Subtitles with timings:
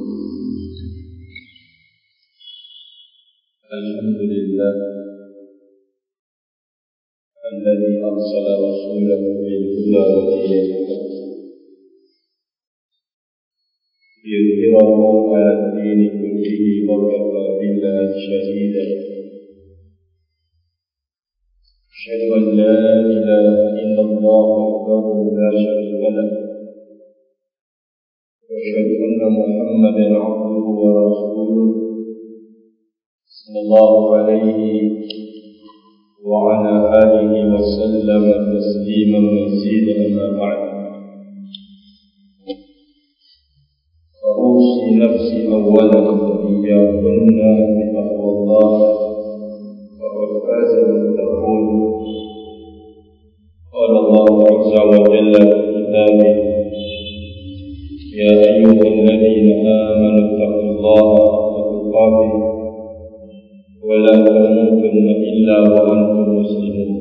[3.78, 4.74] الحمد لله
[7.52, 11.10] الذي أرسل رسوله بالهدى ودين الحق
[14.24, 18.86] ليظهره على الدين كله وكفى بالله شهيدا
[22.06, 25.06] أشهد أن لا إله إلا الله وحده
[25.38, 26.28] لا شريك له.
[28.48, 31.68] وأشهد أن محمدا عبده ورسوله
[33.38, 34.58] صلى الله عليه
[36.24, 40.60] وعلى آله وسلم تسليما مزيدا أما بعد.
[44.22, 46.00] فأوصي نفسي أولا
[46.64, 47.16] إياكن
[47.78, 48.95] بتقوى الله
[50.46, 51.66] فقد فاز المتقون
[53.74, 56.34] قال الله عز وجل في كتابه
[58.16, 62.32] يا أيها الذين آمنوا اتقوا الله حق تقاته
[63.88, 66.96] ولا تموتن إلا وأنتم مسلمون.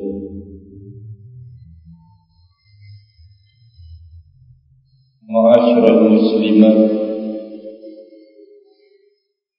[5.30, 6.96] معاشر المسلمات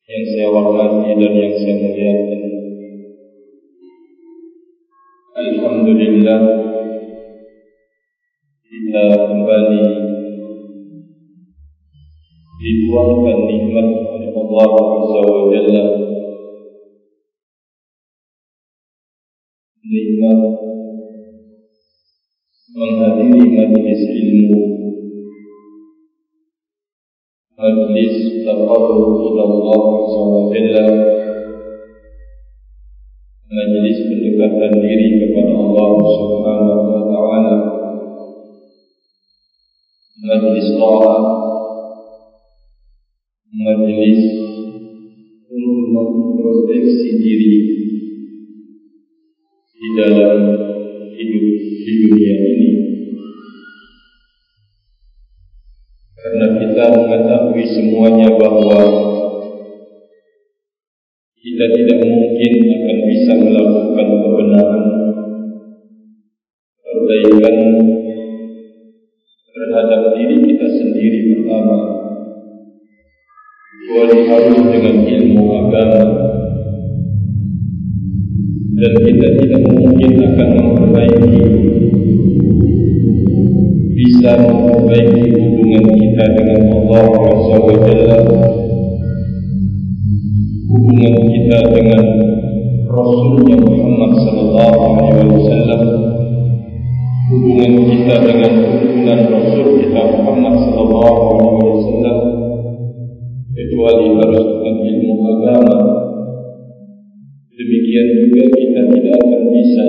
[0.06, 2.55] yang saya hormati dan yang saya muliakan.
[5.46, 6.42] Alhamdulillah.
[8.66, 9.82] Kita kembali
[12.58, 15.84] dituangkan nikmat oleh Allah Jalla.
[19.86, 20.38] Nikmat
[22.74, 24.62] menghadiri majlis ilmu.
[27.54, 29.82] Majlis taqarrub ila Allah
[30.50, 31.15] Jalla
[33.56, 37.56] majlis pendekatan diri kepada Allah Subhanahu wa taala.
[40.20, 41.24] Majlis ta'at
[43.56, 44.20] majlis
[45.48, 47.56] untuk memproteksi diri
[49.72, 50.36] di dalam
[51.16, 52.70] hidup di dunia ini.
[56.20, 58.80] Karena kita mengetahui semuanya bahawa
[61.56, 64.84] kita tidak mungkin akan bisa melakukan kebenaran.
[66.84, 67.56] Perbaikan
[69.56, 71.78] terhadap diri kita sendiri pertama.
[73.72, 76.04] Kecuali harus dengan ilmu agama.
[78.76, 81.40] Dan kita tidak mungkin akan memperbaiki
[83.96, 88.55] bisa memperbaiki hubungan kita dengan Allah Azza wa
[91.06, 92.04] hubungan kita dengan
[92.90, 95.82] Rasulnya Muhammad sallallahu alaihi wasallam.
[97.30, 102.18] Hubungan kita dengan hubungan Rasul kita Muhammad sallallahu alaihi wasallam.
[103.54, 105.78] Kecuali dengan ilmu agama.
[107.54, 109.86] Demikian juga kita tidak akan bisa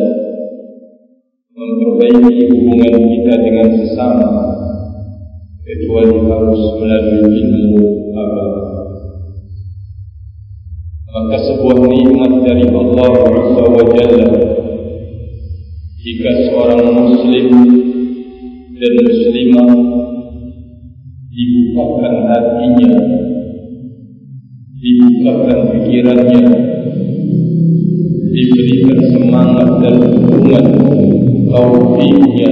[1.57, 4.29] memperbaiki hubungan kita dengan sesama.
[5.65, 8.86] Kecuali harus melalui ilmu agama
[11.17, 14.29] maka sebuah nikmat dari Allah Azza wa Jalla.
[15.97, 17.47] Jika seorang muslim
[18.77, 19.69] dan muslimah
[21.33, 22.91] dibukakan hatinya
[24.77, 26.43] dibukakan pikirannya
[28.29, 30.65] diberikan semangat dan dukungan
[31.49, 32.51] taufiknya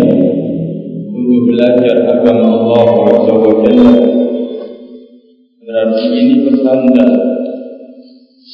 [1.14, 3.94] untuk belajar agama Allah Azza wa Jalla.
[5.62, 7.36] Berarti ini pertanda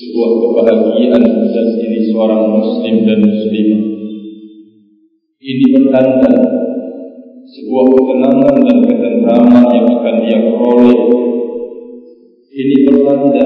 [0.02, 3.82] sebuah kebahagiaan atas diri seorang muslim dan muslimah.
[5.42, 6.34] Ini pertanda
[7.46, 11.02] sebuah ketenangan dan ketentraman yang akan dia peroleh.
[12.50, 13.46] Ini pertanda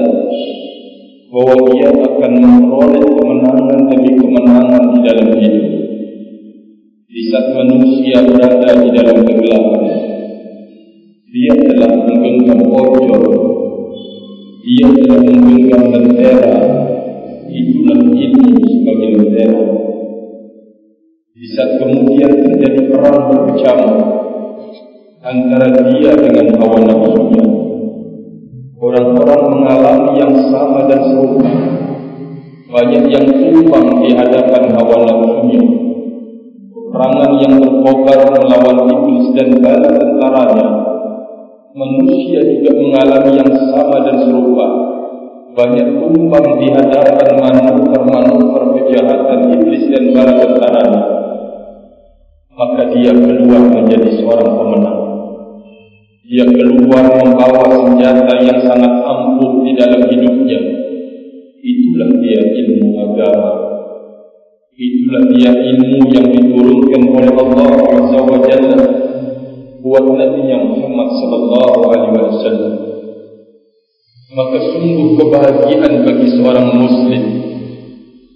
[1.28, 5.66] bahwa dia akan memperoleh kemenangan demi kemenangan di dalam hidup.
[7.04, 9.84] Di saat manusia berada di dalam kegelapan
[11.36, 13.55] dia telah menggenggam pojok
[14.66, 16.58] dia telah menggenggam lentera
[17.46, 19.62] itulah ilmu sebagai lentera
[21.38, 24.02] di saat kemudian terjadi perang berkecamuk
[25.22, 27.46] antara dia dengan hawa nafsunya
[28.82, 31.50] orang-orang mengalami yang sama dan serupa.
[32.66, 35.62] Banyak yang tumpang di hadapan hawa nafsunya
[36.96, 40.85] perangan yang berkobar melawan iblis dan bala tentaranya
[41.76, 44.66] manusia juga mengalami yang sama dan serupa
[45.52, 51.16] banyak tumpang di hadapan manuver-manuver kejahatan iblis dan bala tentaranya
[52.56, 55.00] maka dia keluar menjadi seorang pemenang.
[56.26, 60.60] Dia keluar membawa senjata yang sangat ampuh di dalam hidupnya.
[61.60, 63.50] Itulah dia ilmu agama.
[64.72, 69.05] Itulah dia ilmu yang diturunkan oleh Allah Azza wa Jalla
[69.86, 72.74] buat Nabi Muhammad sallallahu alaihi wasallam.
[74.34, 77.22] Maka sungguh kebahagiaan bagi seorang muslim,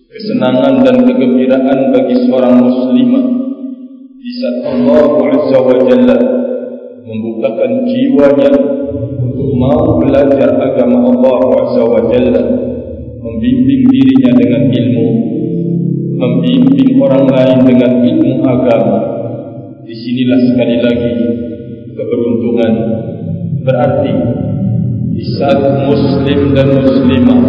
[0.06, 3.25] kesenangan dan kegembiraan bagi seorang muslimah.
[4.20, 6.19] Di saat Allah Azza wa Jalla
[7.02, 8.53] membukakan jiwanya
[9.19, 12.44] untuk mau belajar agama Allah Azza wa Jalla
[13.20, 15.08] membimbing dirinya dengan ilmu
[16.20, 19.19] membimbing orang lain dengan ilmu agama
[19.91, 21.13] di sinilah sekali lagi
[21.99, 22.75] keberuntungan.
[23.67, 24.13] Berarti
[25.19, 27.43] di saat muslim dan muslimah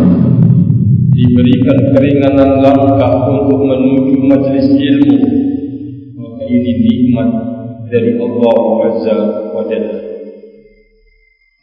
[1.14, 5.18] diberikan keringanan langkah untuk menuju majlis ilmu.
[6.18, 7.30] Maka ini nikmat
[7.94, 8.58] dari Allah
[8.90, 9.18] Azza
[9.54, 9.98] wa Jalla.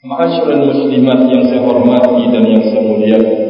[0.07, 3.41] Ma'asyiral muslimat yang saya hormati dan yang saya muliakan.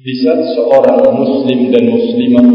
[0.00, 2.48] Di saat seorang muslim dan muslimah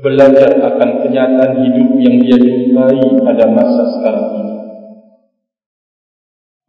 [0.00, 4.54] belajar akan kenyataan hidup yang dia jumpai pada masa sekarang ini.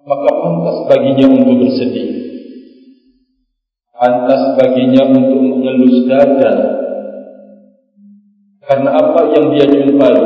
[0.03, 2.09] Maka pantas baginya untuk bersedih.
[3.95, 6.53] Pantas baginya untuk mengelus dada.
[8.67, 10.17] Karena apa yang dia jumpai?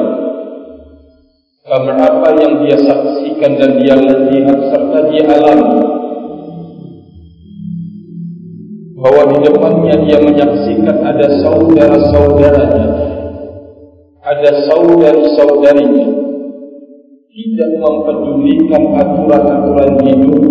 [1.66, 6.05] Karena apa yang dia saksikan dan dia lihat serta dia alami
[9.46, 12.86] depannya dia menyaksikan ada saudara-saudaranya,
[14.26, 16.08] ada saudari-saudarinya,
[17.30, 20.44] tidak mempedulikan aturan-aturan hidup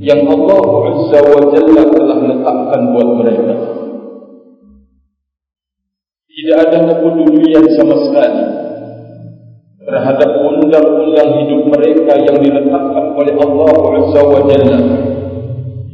[0.00, 3.54] yang Allah Azza wa Jalla telah letakkan buat mereka.
[6.34, 8.44] Tidak ada kepedulian sama sekali
[9.84, 14.80] terhadap undang-undang hidup mereka yang diletakkan oleh Allah Azza wa Jalla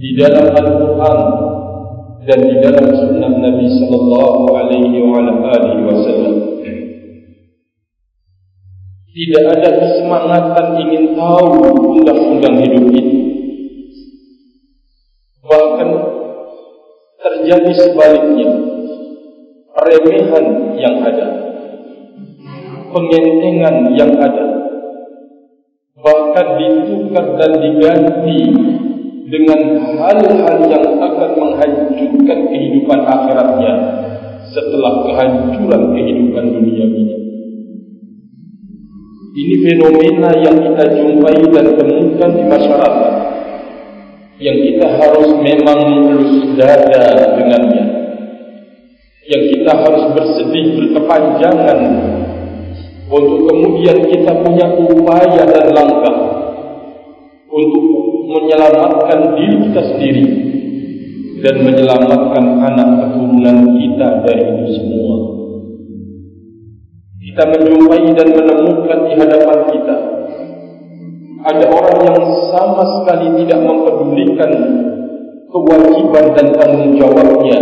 [0.01, 1.19] di dalam Al-Quran
[2.21, 5.01] dan di dalam Sunnah Nabi Sallallahu Alaihi
[5.89, 6.35] Wasallam.
[9.11, 11.65] Tidak ada kesemangatan ingin tahu
[11.97, 13.17] undang-undang hidup ini.
[15.43, 15.89] Bahkan
[17.19, 18.49] terjadi sebaliknya
[19.75, 20.47] remehan
[20.79, 21.29] yang ada,
[22.95, 24.47] pengentengan yang ada,
[25.99, 28.41] bahkan ditukar dan diganti
[29.31, 33.75] dengan hal-hal yang akan menghancurkan kehidupan akhiratnya
[34.51, 37.17] setelah kehancuran kehidupan dunia ini.
[39.31, 43.13] Ini fenomena yang kita jumpai dan temukan di masyarakat
[44.43, 45.79] yang kita harus memang
[46.11, 47.85] melus dada dengannya.
[49.31, 51.79] Yang kita harus bersedih berkepanjangan
[53.07, 56.40] untuk kemudian kita punya upaya dan langkah
[58.31, 60.25] menyelamatkan diri kita sendiri
[61.43, 65.17] dan menyelamatkan anak keturunan kita dari itu semua.
[67.21, 69.97] Kita menjumpai dan menemukan di hadapan kita
[71.41, 72.21] ada orang yang
[72.53, 74.51] sama sekali tidak mempedulikan
[75.49, 77.59] kewajiban dan tanggung jawabnya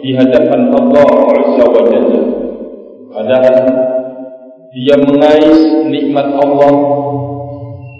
[0.00, 2.22] di hadapan Allah Azza wa Jalla.
[3.12, 3.56] Padahal
[4.72, 6.72] dia mengais nikmat Allah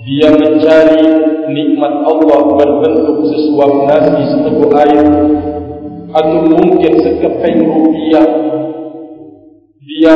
[0.05, 1.01] dia mencari
[1.49, 5.05] nikmat Allah berbentuk sesuap nasi seteguk air.
[6.15, 8.27] Atau mungkin sekeping rupiah
[9.83, 10.15] dia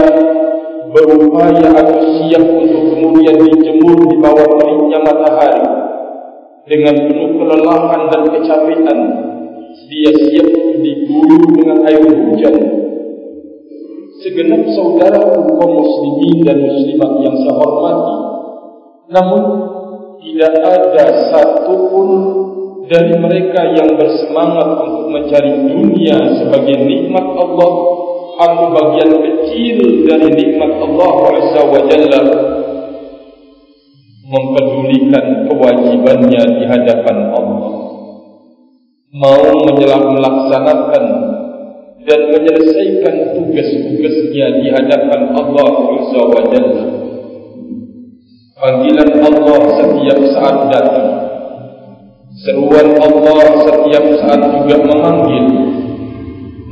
[0.95, 5.65] berupaya atau siap untuk kemudian dijemur di bawah teriknya matahari.
[6.69, 8.99] Dengan penuh kelelahan dan kecapean
[9.89, 10.49] dia siap
[10.85, 12.57] diguyur dengan air hujan.
[14.21, 18.29] Segenap saudara kaum muslimin dan muslimat yang saya hormati
[19.09, 19.43] namun
[20.19, 22.09] tidak ada satu pun
[22.91, 27.73] dari mereka yang bersemangat untuk mencari dunia sebagai nikmat Allah.
[28.39, 32.23] Atau bagian kecil dari nikmat Allah Azza wa Jalla.
[34.29, 37.73] Mempedulikan kewajibannya di hadapan Allah.
[39.11, 41.05] Mau melaksanakan
[42.07, 46.98] dan menyelesaikan tugas-tugasnya di hadapan Allah Azza wa Jalla
[48.59, 51.11] Panggilan Allah setiap saat datang.
[52.43, 55.47] Seruan Allah setiap saat juga memanggil.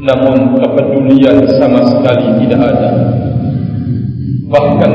[0.02, 2.90] Namun kepedulian sama sekali tidak ada.
[4.50, 4.92] Bahkan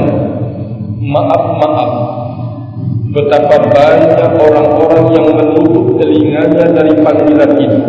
[1.00, 1.92] maaf-maaf
[3.12, 7.80] Betapa banyak orang-orang yang menutup telinganya dari panggilan itu.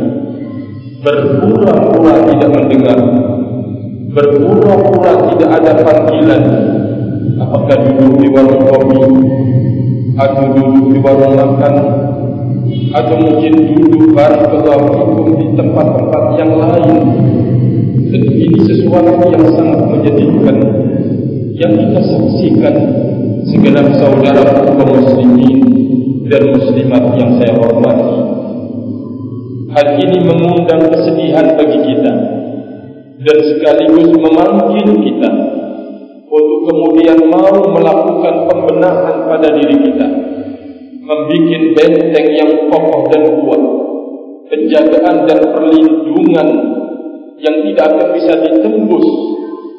[0.99, 2.99] Berpura-pura tidak mendengar.
[4.15, 6.72] Berpura-pura tidak ada panggilan
[7.41, 9.01] apakah duduk di warung kopi
[10.19, 11.75] atau duduk di warung makan
[12.93, 16.97] atau mungkin duduk barakallahu di tempat-tempat yang lain?
[18.13, 20.57] Dan ini sesuatu yang sangat menyedihkan
[21.57, 22.75] yang kita saksikan
[23.49, 25.59] segenap saudara kaum muslimin
[26.29, 28.17] dan muslimat yang saya hormati.
[29.73, 32.13] Hal ini mengundang kesedihan bagi kita
[33.23, 35.31] dan sekaligus memanggil kita
[36.33, 40.09] untuk kemudian mau melakukan pembenahan pada diri kita.
[41.03, 43.63] Membuat benteng yang kokoh dan kuat.
[44.49, 46.49] Penjagaan dan perlindungan
[47.37, 49.07] yang tidak akan bisa ditembus.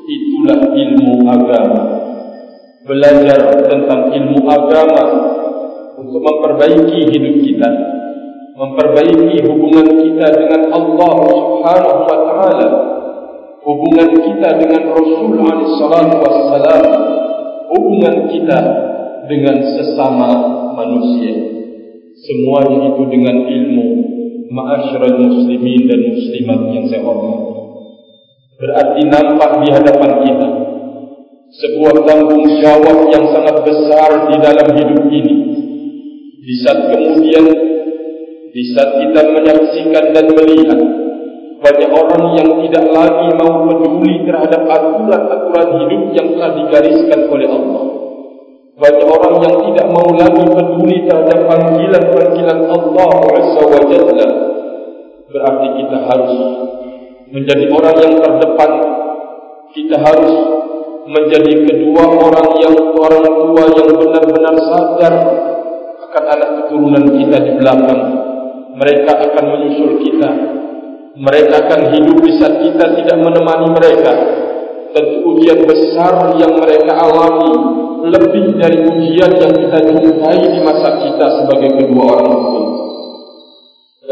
[0.04, 1.82] Itulah ilmu agama.
[2.86, 5.04] Belajar tentang ilmu agama
[5.98, 7.70] untuk memperbaiki hidup kita.
[8.54, 12.68] Memperbaiki hubungan kita dengan Allah Subhanahu wa taala
[13.64, 16.84] hubungan kita dengan Rasul alaihi salatu wassalam
[17.72, 18.60] hubungan kita
[19.32, 20.30] dengan sesama
[20.76, 21.34] manusia.
[22.14, 23.86] Semuanya itu dengan ilmu
[24.54, 27.52] ma'asyiral muslimin dan muslimat yang saya hormati.
[28.60, 30.48] Berarti nampak di hadapan kita
[31.54, 35.36] sebuah tanggung jawab yang sangat besar di dalam hidup ini.
[36.44, 37.46] Di saat kemudian
[38.54, 40.80] di saat kita menyaksikan dan melihat
[41.64, 47.84] banyak orang yang tidak lagi mau peduli terhadap aturan-aturan hidup yang telah digariskan oleh Allah.
[48.76, 53.12] Banyak orang yang tidak mau lagi peduli terhadap panggilan-panggilan Allah
[53.88, 54.28] Jalla.
[55.32, 56.34] Berarti kita harus
[57.32, 58.72] menjadi orang yang terdepan.
[59.74, 60.34] Kita harus
[61.08, 65.14] menjadi kedua orang yang orang tua yang benar-benar sadar
[66.12, 68.02] akan anak keturunan kita di belakang.
[68.76, 70.30] Mereka akan menyusul kita
[71.18, 74.14] mereka akan hidup di saat kita tidak menemani mereka.
[74.94, 77.54] Tentu ujian besar yang mereka alami
[78.14, 82.64] lebih dari ujian yang kita jumpai di masa kita sebagai kedua orang tua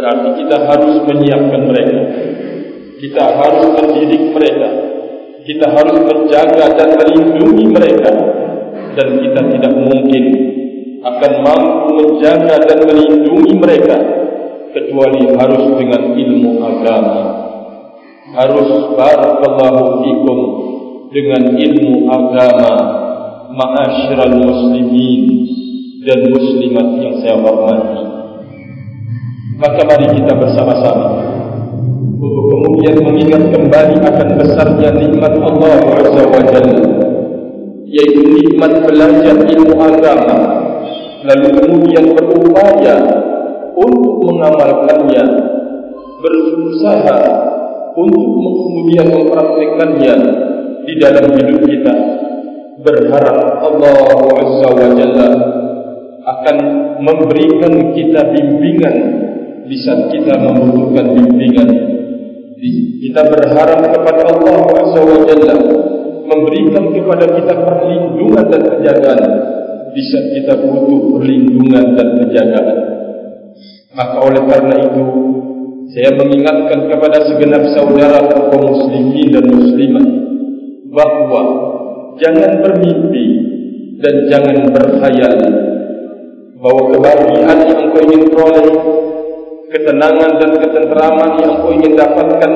[0.02, 2.00] berarti kita harus menyiapkan mereka.
[2.98, 4.70] Kita harus mendidik mereka.
[5.42, 8.12] Kita harus menjaga dan melindungi mereka.
[8.98, 10.24] Dan kita tidak mungkin
[11.02, 14.21] akan mampu menjaga dan melindungi mereka
[14.72, 17.22] kecuali harus dengan ilmu agama.
[18.32, 20.40] Harus barakallahu fikum
[21.12, 22.74] dengan ilmu agama.
[23.52, 25.24] Ma'asyiral muslimin
[26.08, 28.00] dan muslimat yang saya hormati.
[29.60, 31.08] Maka mari kita bersama-sama
[32.22, 37.02] untuk kemudian mengingat kembali akan besarnya nikmat Allah Azza wa Jalla
[37.92, 40.38] yaitu nikmat belajar ilmu agama.
[41.22, 42.98] Lalu kemudian berupaya
[43.76, 45.26] untuk mengamalkannya
[46.22, 47.20] berusaha
[47.98, 50.16] untuk kemudian mempraktikkannya
[50.88, 51.94] di dalam hidup kita
[52.82, 53.98] berharap Allah
[54.42, 55.30] Azza wa Jalla
[56.22, 56.58] akan
[57.02, 58.96] memberikan kita bimbingan
[59.66, 61.70] di saat kita membutuhkan bimbingan.
[63.02, 65.56] Kita berharap kepada Allah Azza wa Jalla
[66.26, 69.22] memberikan kepada kita perlindungan dan penjagaan
[69.92, 72.78] di saat kita butuh perlindungan dan penjagaan
[73.92, 75.06] maka oleh karena itu
[75.92, 80.08] saya mengingatkan kepada segenap saudara kaum muslimin dan muslimat
[80.88, 81.42] bahawa
[82.16, 83.26] jangan bermimpi
[84.00, 85.36] dan jangan berkhayal
[86.62, 88.68] bahawa kebahagiaan yang kau ingin peroleh
[89.72, 92.52] ketenangan dan ketenteraman yang kau ingin dapatkan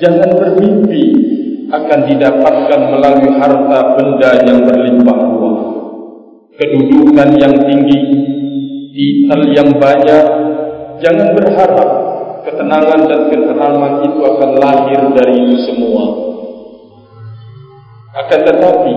[0.00, 1.04] jangan bermimpi
[1.68, 5.56] akan didapatkan melalui harta benda yang berlimpah ruah
[6.56, 8.00] kedudukan yang tinggi
[8.96, 10.24] titel yang banyak
[11.04, 11.90] jangan berharap
[12.48, 16.04] ketenangan dan ketenteraman itu akan lahir dari itu semua.
[18.16, 18.94] Akan tetapi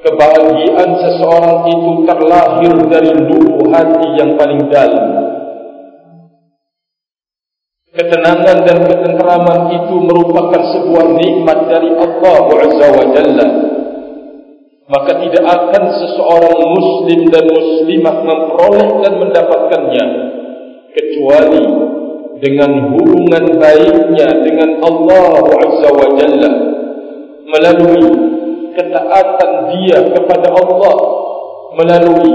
[0.00, 5.06] kebahagiaan seseorang itu terlahir dari lubuk hati yang paling dalam.
[7.92, 13.06] Ketenangan dan ketenteraman itu merupakan sebuah nikmat dari Allah Azza wa
[14.86, 20.06] maka tidak akan seseorang muslim dan muslimah memperoleh dan mendapatkannya
[20.94, 21.64] kecuali
[22.38, 26.52] dengan hubungan baiknya dengan Allah Azza wa Jalla
[27.50, 28.06] melalui
[28.78, 30.96] ketaatan dia kepada Allah
[31.74, 32.32] melalui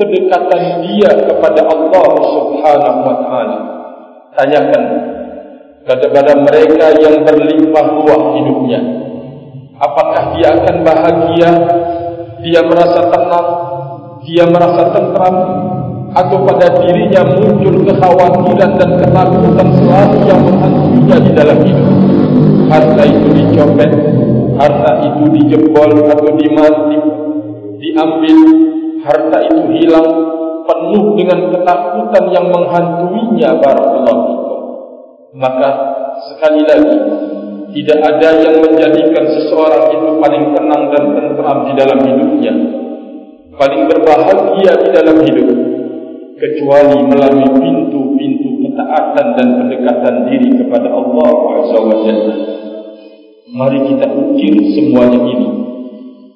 [0.00, 3.58] kedekatan dia kepada Allah Subhanahu wa taala.
[4.32, 4.84] Tanyakan
[5.84, 8.80] kepada mereka yang berlimpah ruah hidupnya
[9.82, 11.50] apakah dia akan bahagia?
[12.42, 13.48] Dia merasa tenang?
[14.22, 15.36] Dia merasa tentram?
[16.12, 21.88] Atau pada dirinya muncul kekhawatiran dan ketakutan selalu yang menghantuinya di dalam hidup.
[22.68, 23.90] Harta itu dicopet,
[24.60, 26.98] harta itu dijebol atau dimati,
[27.80, 28.38] diambil,
[29.08, 30.08] harta itu hilang,
[30.68, 34.24] penuh dengan ketakutan yang menghantuinya barakallahu
[35.32, 35.70] Maka
[36.28, 36.96] sekali lagi
[37.72, 42.52] tidak ada yang menjadikan seseorang itu paling tenang dan tenteram di dalam hidupnya,
[43.56, 45.48] paling berbahagia di dalam hidup
[46.36, 51.30] kecuali melalui pintu-pintu ketaatan dan pendekatan diri kepada Allah
[51.72, 52.36] Jalla.
[53.52, 55.48] Mari kita ukir semuanya ini.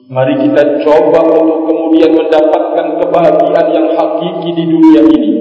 [0.07, 5.33] Mari kita coba untuk kemudian mendapatkan kebahagiaan yang hakiki di dunia ini.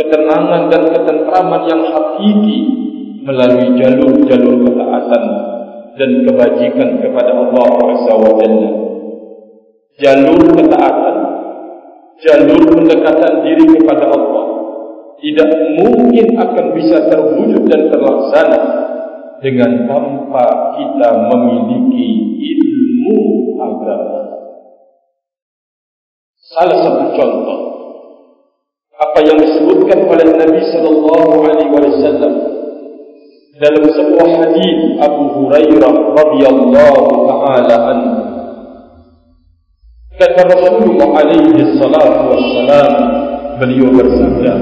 [0.00, 2.58] Ketenangan dan ketentraman yang hakiki
[3.24, 5.24] melalui jalur-jalur ketaatan
[5.96, 8.70] dan kebajikan kepada Allah Azza wa Jalla.
[10.00, 11.16] Jalur ketaatan
[12.20, 14.44] jalur pendekatan diri kepada Allah
[15.20, 18.60] tidak mungkin akan bisa terwujud dan terlaksana
[19.40, 22.08] dengan tanpa kita memiliki
[22.40, 23.20] ilmu
[23.60, 24.20] agama.
[26.40, 27.60] Salah satu contoh
[29.00, 32.34] apa yang disebutkan oleh Nabi sallallahu alaihi wasallam
[33.60, 38.12] dalam sebuah hadis Abu Hurairah radhiyallahu taala anhu
[40.16, 42.92] Kata Rasulullah alaihi salatu wassalam
[43.60, 44.52] beliau bersabda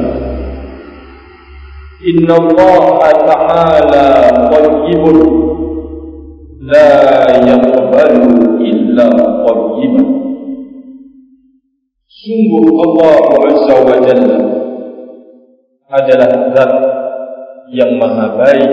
[2.11, 2.83] Inna Allah
[3.23, 4.07] ta'ala
[4.51, 5.19] tayyibun
[6.67, 6.91] la
[7.39, 8.31] yaqbalu
[8.67, 10.09] illa tayyiban
[12.07, 13.15] Sungguh Allah
[13.47, 14.39] Azza wa Jalla
[15.87, 16.99] adalah zat
[17.73, 18.73] yang maha baik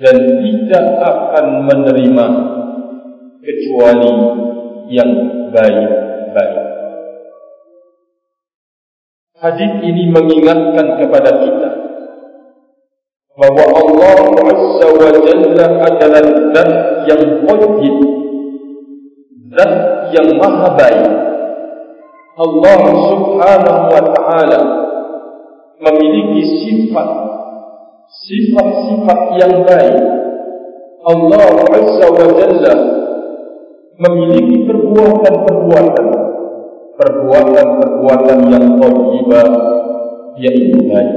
[0.00, 2.26] dan tidak akan menerima
[3.44, 4.12] kecuali
[4.88, 5.10] yang
[5.52, 6.64] baik-baik.
[9.40, 11.70] Hadis ini mengingatkan kepada kita
[13.40, 14.16] bahwa Allah
[14.52, 16.70] Azza wa Jalla adalah zat
[17.08, 17.98] yang tayyib,
[19.56, 19.72] zat
[20.12, 21.08] yang maha baik.
[22.40, 24.60] Allah Subhanahu wa taala
[25.80, 27.08] memiliki sifat
[28.10, 29.98] sifat-sifat yang baik.
[31.00, 32.74] Allah Azza wa Jalla
[33.96, 36.06] memiliki perbuatan-perbuatan
[37.00, 39.48] perbuatan-perbuatan yang thayyibah
[40.36, 41.16] yaitu baik.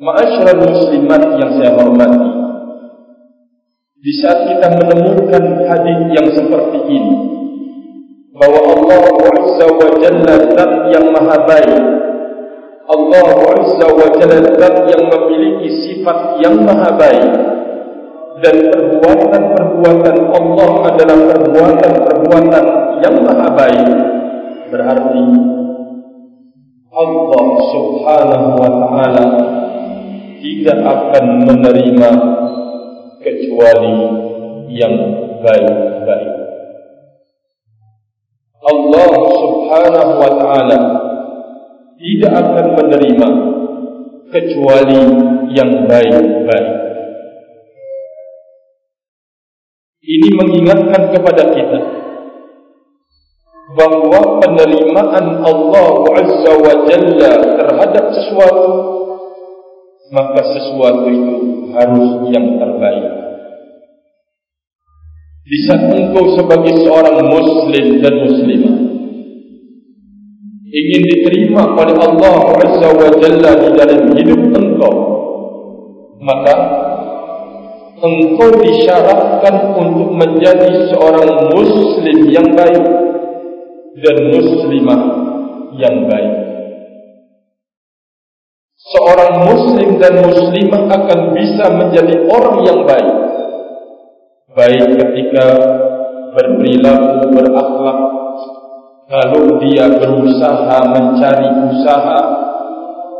[0.00, 2.32] Ma'asyiral muslimat yang saya hormati,
[4.00, 7.16] di saat kita menemukan hadis yang seperti ini,
[8.32, 11.99] bahwa Allah Azza wa Jalla zat yang maha baik,
[12.90, 17.30] Allah Azza wa Jalla yang memiliki sifat yang maha baik,
[18.42, 22.64] dan perbuatan-perbuatan Allah adalah perbuatan-perbuatan
[23.04, 23.88] yang maha baik.
[24.70, 25.22] Berarti
[26.90, 29.26] Allah subhanahu wa ta'ala
[30.40, 32.10] tidak akan menerima
[33.22, 33.96] kecuali
[34.74, 34.94] yang
[35.42, 36.34] baik-baik.
[38.60, 40.78] Allah subhanahu wa ta'ala
[42.00, 43.28] tidak akan menerima
[44.32, 45.02] kecuali
[45.52, 46.80] yang baik-baik
[50.00, 51.80] Ini mengingatkan kepada kita
[53.76, 58.70] bahawa penerimaan Allah Azza wa Jalla terhadap sesuatu
[60.10, 61.36] maka sesuatu itu
[61.70, 63.12] harus yang terbaik.
[65.46, 68.79] Di saat engkau sebagai seorang muslim dan muslimah
[70.70, 74.94] ingin diterima oleh Allah Azza wa Jalla di dalam hidup engkau
[76.20, 76.54] maka
[78.00, 82.84] engkau disyaratkan untuk menjadi seorang muslim yang baik
[84.00, 85.02] dan muslimah
[85.76, 86.34] yang baik.
[88.80, 93.16] Seorang muslim dan muslimah akan bisa menjadi orang yang baik.
[94.56, 95.46] Baik ketika
[96.34, 97.98] berperilaku, berakhlak.
[99.10, 102.20] Kalau dia berusaha mencari usaha,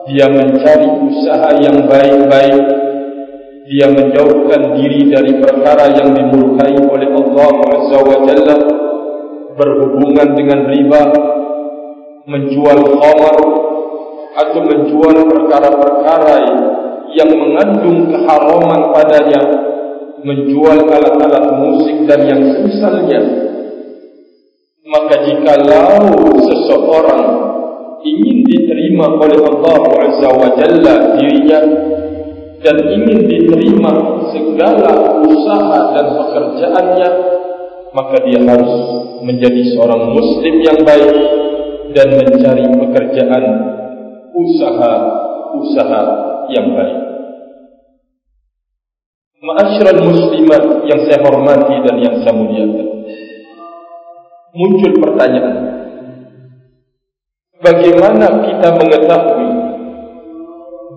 [0.07, 2.81] dia mencari usaha yang baik-baik
[3.71, 7.51] dia menjauhkan diri dari perkara yang dimurkai oleh Allah
[8.27, 8.57] Jalla
[9.55, 11.03] berhubungan dengan riba
[12.27, 13.37] menjual khamar
[14.43, 16.35] atau menjual perkara-perkara
[17.15, 19.43] yang mengandung keharaman padanya
[20.23, 23.50] menjual alat-alat musik dan yang semisalnya
[24.91, 27.27] maka jika lalu seseorang
[28.03, 31.61] ingin diterima oleh Allah Azza wa Jalla dirinya
[32.61, 33.93] dan ingin diterima
[34.35, 37.11] segala usaha dan pekerjaannya
[37.95, 38.75] maka dia harus
[39.23, 41.15] menjadi seorang muslim yang baik
[41.95, 43.45] dan mencari pekerjaan
[44.31, 46.03] usaha-usaha
[46.55, 46.99] yang baik.
[49.41, 52.89] Ma'asyiral muslimat yang saya hormati dan yang saya muliakan.
[54.51, 55.57] Muncul pertanyaan.
[57.63, 59.51] Bagaimana kita mengetahui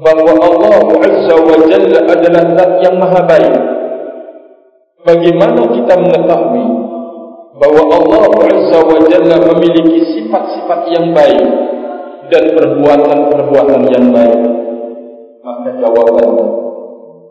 [0.01, 3.53] bahawa Allah Azza wa Jalla adalah zat yang maha baik?
[5.05, 6.65] Bagaimana kita mengetahui
[7.61, 11.45] bahawa Allah Azza wa Jalla memiliki sifat-sifat yang baik
[12.33, 14.41] dan perbuatan-perbuatan yang baik?
[15.45, 16.45] Maka jawabannya,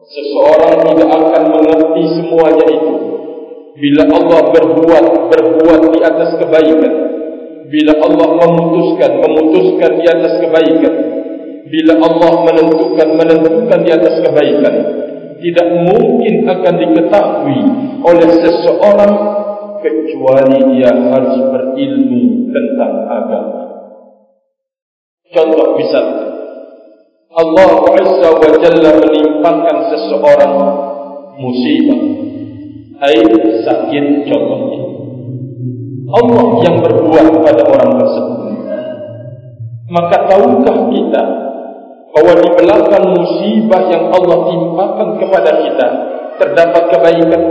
[0.06, 2.92] seseorang tidak akan mengerti semuanya itu
[3.72, 6.92] bila Allah berbuat berbuat di atas kebaikan.
[7.72, 10.94] Bila Allah memutuskan memutuskan di atas kebaikan.
[11.72, 14.74] Bila Allah menentukan menentukan di atas kebaikan.
[15.42, 17.61] Tidak mungkin akan diketahui
[18.04, 19.14] oleh seseorang
[19.82, 23.62] kecuali dia harus berilmu tentang agama.
[25.32, 26.28] Contoh misalnya
[27.32, 30.54] Allah Azza wa Jalla menimpakan seseorang
[31.40, 32.00] musibah
[33.02, 33.18] hai
[33.66, 34.82] sakit contohnya
[36.12, 38.40] Allah yang berbuat pada orang tersebut.
[39.88, 41.22] Maka tahukah kita
[42.12, 45.86] bahwa di belakang musibah yang Allah timpakan kepada kita
[46.36, 47.42] terdapat kebaikan?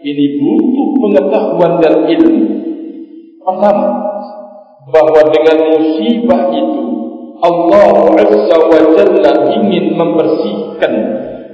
[0.00, 2.44] Ini butuh pengetahuan dan ilmu.
[3.44, 3.88] Pertama
[4.88, 6.84] bahwa dengan musibah itu
[7.40, 10.92] Allah Azza wa Jalla ingin membersihkan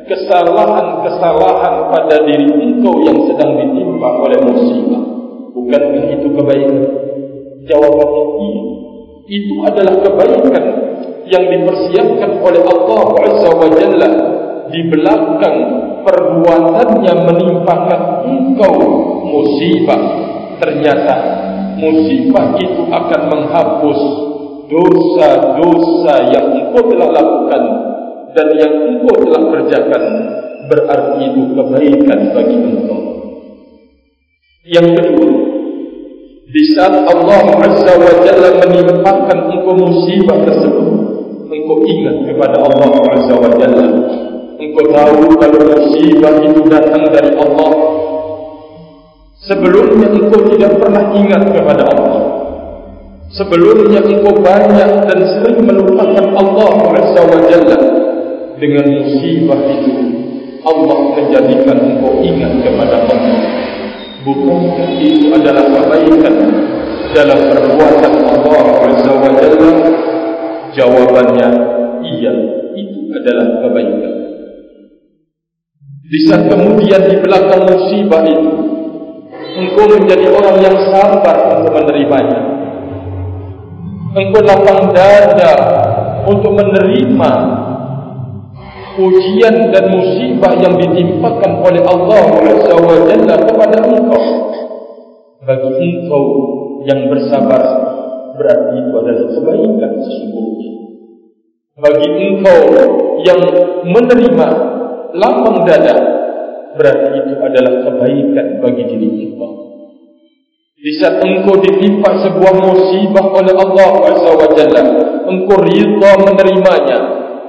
[0.06, 5.02] kesalahan-kesalahan pada diri engkau yang sedang ditimpa oleh musibah.
[5.52, 6.78] Bukankah itu kebaikan?
[7.66, 8.62] Jawabannya iya.
[9.26, 10.64] Itu adalah kebaikan
[11.26, 14.10] yang dipersiapkan oleh Allah Azza wa Jalla
[14.70, 15.56] di belakang
[16.06, 18.74] perbuatannya menimpakan engkau
[19.26, 20.02] musibah.
[20.62, 21.14] Ternyata
[21.82, 24.00] musibah itu akan menghapus
[24.70, 27.62] dosa-dosa yang engkau telah lakukan
[28.36, 30.02] dan yang engkau telah kerjakan
[30.68, 33.00] berarti itu kebaikan bagi engkau.
[34.66, 35.30] Yang kedua,
[36.52, 40.88] di saat Allah Azza wa Jalla menimpakan engkau musibah tersebut,
[41.48, 43.88] engkau ingat kepada Allah Azza wa Jalla.
[44.56, 47.72] Engkau tahu kalau musibah itu datang dari Allah.
[49.48, 52.22] Sebelumnya engkau tidak pernah ingat kepada Allah.
[53.32, 57.96] Sebelumnya engkau banyak dan sering melupakan Allah Azza wa Jalla
[58.56, 59.94] dengan musibah itu
[60.66, 63.40] Allah menjadikan engkau ingat kepada Allah
[64.26, 66.34] bukankah itu adalah kebaikan
[67.14, 69.70] dalam perbuatan Allah Azza
[70.76, 71.48] jawabannya
[72.04, 72.32] iya
[72.76, 74.12] itu adalah kebaikan.
[76.06, 78.52] Di saat kemudian di belakang musibah itu
[79.56, 82.40] engkau menjadi orang yang sabar untuk menerimanya.
[84.16, 85.54] Engkau lapang dada
[86.24, 87.32] untuk menerima
[88.96, 92.24] ujian dan musibah yang ditimpakan oleh Allah
[92.64, 94.24] SWT kepada engkau.
[95.46, 96.24] Bagi engkau
[96.88, 97.62] yang bersabar
[98.36, 100.70] berarti itu adalah kebaikan sesungguhnya.
[101.76, 102.60] Bagi engkau
[103.24, 103.40] yang
[103.84, 104.48] menerima
[105.16, 105.96] lapang dada
[106.76, 109.52] berarti itu adalah kebaikan bagi diri engkau.
[110.76, 114.60] Di saat engkau ditimpa sebuah musibah oleh Allah SWT,
[115.24, 116.98] engkau rida menerimanya,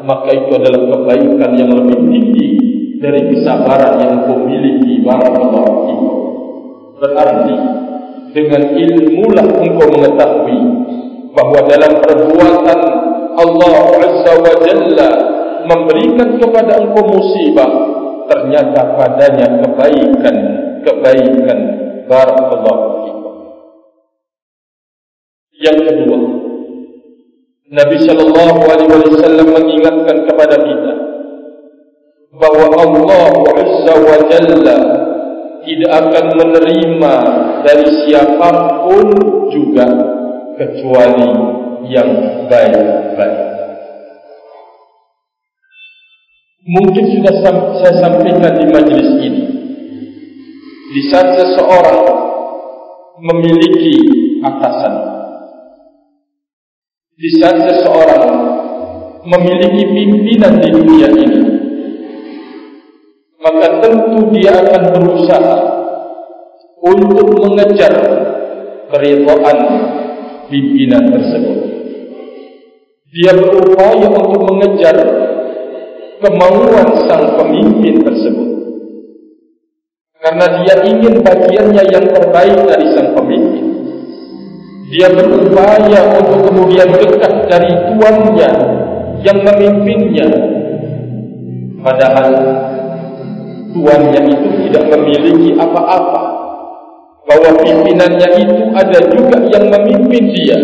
[0.07, 2.47] maka itu adalah kebaikan yang lebih tinggi
[3.03, 6.17] dari kesabaran yang kau miliki barakallahu fikum
[7.03, 7.55] berarti
[8.31, 10.59] dengan ilmu lah engkau mengetahui
[11.35, 12.79] bahawa dalam perbuatan
[13.37, 15.09] Allah Azza wa Jalla
[15.67, 17.71] memberikan kepada engkau musibah
[18.31, 20.35] ternyata padanya kebaikan
[20.87, 21.59] kebaikan
[22.07, 23.35] barakallahu fikum
[25.59, 26.06] yang kedua
[27.77, 30.93] Nabi sallallahu alaihi wasallam mengingatkan kepada kita
[32.33, 34.79] bahwa Allah Azza wa Jalla
[35.61, 37.13] tidak akan menerima
[37.61, 39.05] dari siapapun
[39.53, 39.85] juga
[40.57, 41.29] kecuali
[41.93, 42.09] yang
[42.49, 43.45] baik-baik.
[46.67, 47.33] Mungkin sudah
[47.79, 49.43] saya sampaikan di majlis ini.
[50.97, 52.01] Di saat seseorang
[53.21, 53.95] memiliki
[54.41, 55.16] atasan
[57.17, 58.25] di saat seseorang
[59.25, 61.41] memiliki pimpinan di dunia ini
[63.41, 65.57] maka tentu dia akan berusaha
[66.77, 67.93] untuk mengejar
[68.93, 69.59] keridhaan
[70.45, 71.59] pimpinan tersebut.
[73.07, 74.97] Dia berupaya untuk mengejar
[76.21, 78.49] kemauan sang pemimpin tersebut.
[80.21, 83.66] Karena dia ingin bagiannya yang terbaik dari sang pemimpin
[84.87, 88.51] Dia berupaya untuk kemudian dekat dari tuannya
[89.19, 90.27] yang memimpinnya.
[91.83, 92.31] Padahal
[93.75, 96.23] tuannya itu tidak memiliki apa-apa.
[97.27, 100.59] Bahwa pimpinannya itu ada juga yang memimpin dia.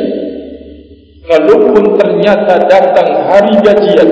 [1.27, 4.09] Kalaupun ternyata datang hari gajian,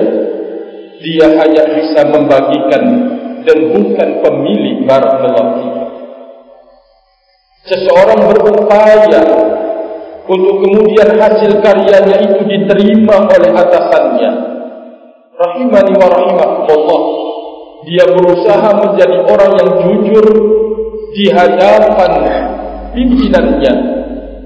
[1.00, 2.84] dia hanya bisa membagikan
[3.48, 5.68] dan bukan pemilik barang lelaki.
[7.64, 9.22] Seseorang berupaya
[10.32, 14.30] untuk kemudian hasil karyanya itu diterima oleh atasannya.
[15.36, 17.02] Rahimani wa rahimakumullah.
[17.82, 20.26] Dia berusaha menjadi orang yang jujur
[21.12, 22.12] di hadapan
[22.96, 23.74] pimpinannya.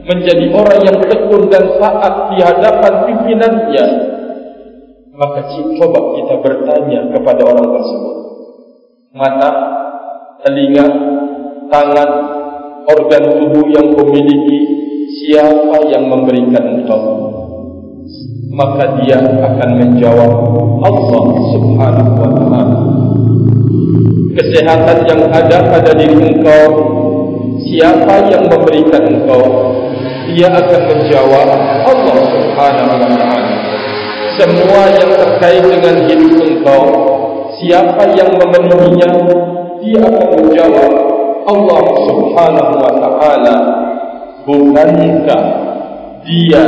[0.06, 3.86] Menjadi orang yang tekun dan taat di hadapan pimpinannya.
[5.16, 8.16] Maka coba kita bertanya kepada orang tersebut.
[9.16, 9.50] Mata,
[10.44, 10.86] telinga,
[11.72, 12.10] tangan,
[12.84, 14.75] organ tubuh yang memiliki
[15.26, 17.02] siapa yang memberikan engkau?
[18.54, 20.32] Maka dia akan menjawab
[20.86, 22.62] Allah subhanahu wa ta'ala.
[24.38, 26.64] Kesehatan yang ada pada diri engkau
[27.66, 29.42] siapa yang memberikan engkau?
[30.30, 31.48] Dia akan menjawab
[31.90, 33.42] Allah subhanahu wa ta'ala.
[34.38, 36.82] Semua yang terkait dengan hidup engkau
[37.58, 39.10] siapa yang memenuhinya
[39.82, 40.92] dia akan menjawab
[41.50, 43.85] Allah subhanahu wa ta'ala
[44.46, 45.42] Bukankah
[46.22, 46.62] dia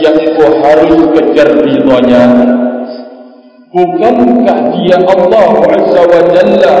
[0.00, 2.24] yang kau harus kejar ridhonya?
[3.68, 6.76] Bukankah dia Allah Azza wa Jalla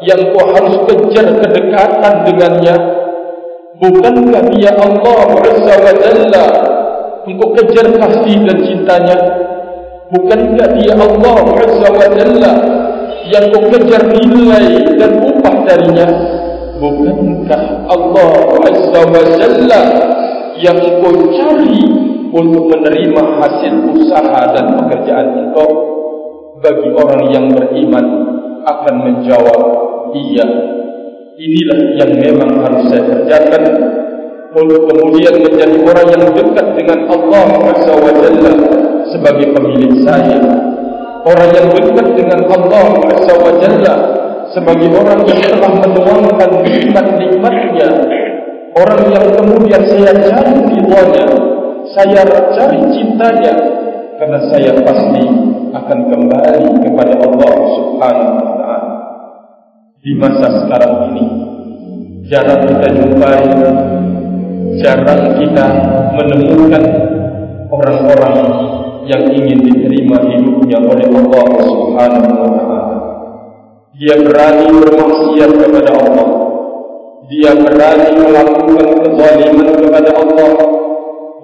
[0.00, 2.76] Yang kau harus kejar kedekatan dengannya?
[3.76, 6.46] Bukankah dia Allah Azza wa Jalla
[7.28, 9.18] Untuk kejar kasih dan cintanya?
[10.08, 12.52] Bukankah dia Allah Azza wa Jalla
[13.28, 16.35] Yang kau kejar nilai dan upah darinya
[16.76, 18.32] Bukankah Allah
[18.68, 19.82] Azza wa Jalla
[20.60, 21.80] yang kau cari
[22.32, 25.68] untuk menerima hasil usaha dan pekerjaan engkau
[26.60, 28.06] bagi orang yang beriman
[28.64, 29.60] akan menjawab
[30.16, 30.76] iya
[31.36, 33.62] inilah yang memang harus saya kerjakan.
[34.56, 38.52] Untuk kemudian menjadi orang yang dekat dengan Allah Azza wa Jalla
[39.12, 40.40] sebagai pemilik saya.
[41.28, 43.94] Orang yang dekat dengan Allah Azza wa Jalla
[44.54, 47.88] sebagai orang yang telah menuangkan nikmat-nikmatnya
[48.76, 51.26] orang yang kemudian saya cari ridhonya
[51.96, 53.54] saya cari cintanya
[54.16, 55.24] karena saya pasti
[55.76, 58.94] akan kembali kepada Allah subhanahu wa ta'ala.
[60.00, 61.24] Di masa sekarang ini
[62.26, 63.44] jarang kita jumpai
[64.82, 65.66] jarang kita
[66.16, 66.84] menemukan
[67.70, 68.38] orang-orang
[69.06, 72.85] yang ingin diterima hidupnya oleh Allah subhanahu wa ta'ala
[73.96, 76.28] dia berani bermaksiat kepada Allah.
[77.32, 80.50] Dia berani melakukan kezaliman kepada Allah.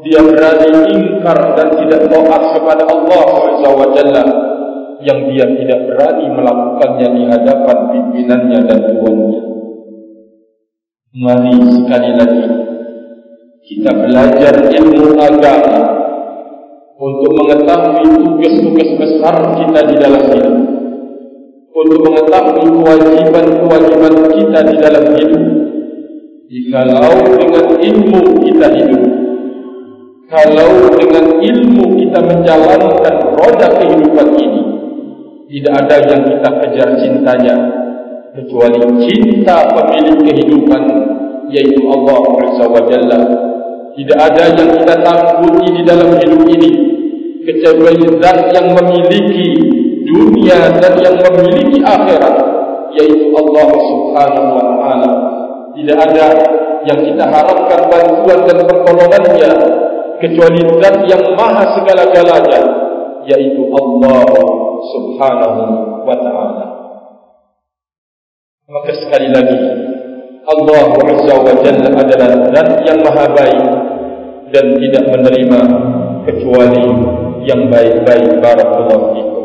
[0.05, 3.23] Dia berani ingkar dan tidak taat kepada Allah
[3.57, 3.99] SWT
[5.03, 9.43] yang dia tidak berani melakukannya di hadapan pimpinannya dan tuannya.
[11.13, 12.47] Mari sekali lagi
[13.63, 15.81] kita belajar ilmu agama
[17.01, 20.62] untuk mengetahui tugas-tugas besar kita di dalam hidup
[21.73, 25.45] untuk mengetahui kewajiban-kewajiban kita di dalam hidup.
[26.53, 29.05] Jikalau dengan ilmu kita hidup,
[30.29, 34.61] kalau dengan ilmu kita menjalankan roda kehidupan ini,
[35.49, 37.57] tidak ada yang kita kejar cintanya
[38.37, 40.83] kecuali cinta pemilik kehidupan
[41.49, 43.21] yaitu Allah Azza wa Jalla.
[43.93, 46.71] Tidak ada yang kita takuti di dalam hidup ini
[47.45, 49.72] kecuali zat yang memiliki
[50.13, 52.37] dunia dan yang memiliki akhirat
[52.93, 55.13] yaitu Allah Subhanahu wa taala.
[55.73, 56.27] Tidak ada
[56.85, 59.53] yang kita harapkan bantuan dan pertolongannya
[60.21, 62.61] kecuali Zat yang Maha segala-galanya
[63.25, 64.29] yaitu Allah
[64.93, 65.61] Subhanahu
[66.05, 66.67] wa taala.
[68.73, 69.59] Maka sekali lagi
[70.43, 73.63] Allah Azza wa Jalla adalah Zat yang Maha baik
[74.53, 75.61] dan tidak menerima
[76.29, 76.87] kecuali
[77.49, 79.42] yang baik-baik barakallahu fikum.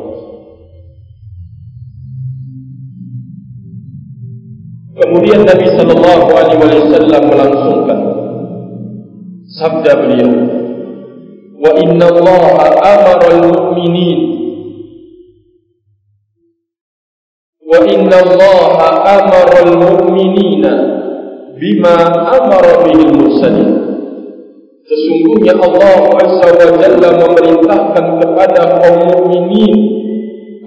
[4.98, 8.00] Kemudian Nabi sallallahu alaihi wasallam melangsungkan
[9.46, 10.34] sabda beliau,
[11.62, 12.44] "Wa inna Allah
[12.82, 14.20] amara al-mu'minin
[17.62, 18.58] wa inna Allah
[19.22, 20.72] amara al-mu'minina
[21.62, 21.96] bima
[22.34, 23.70] amara bihi al-mursalin."
[24.88, 29.76] Sesungguhnya Allah Azza wa Jalla memerintahkan kepada kaum mukminin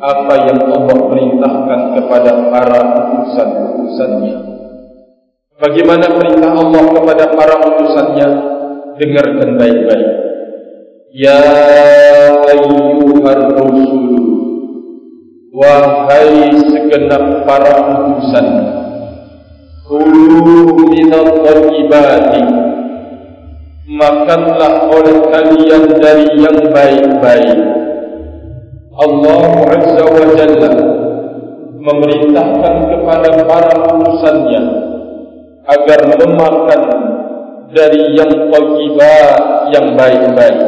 [0.01, 4.37] apa yang Allah perintahkan kepada para utusan-utusannya.
[5.61, 8.51] Bagaimana perintah Allah kepada para utusannya?
[9.01, 10.11] dengarkan baik-baik
[11.17, 11.41] ya
[12.53, 14.13] ayyuhar rusul
[15.57, 18.47] wahai segenap para utusan
[19.89, 22.45] kulu minat tayyibati
[23.89, 27.59] makanlah oleh kalian dari yang baik-baik
[29.01, 30.73] Allah Azza wa Jalla
[31.81, 34.63] memerintahkan kepada para utusannya
[35.65, 36.83] agar memakan
[37.73, 40.61] dari yang tayyibat yang baik-baik.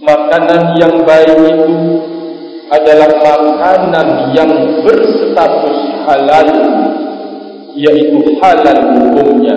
[0.00, 1.76] Makanan yang baik itu
[2.72, 6.48] adalah makanan yang berstatus halal
[7.76, 9.56] yaitu halal hukumnya.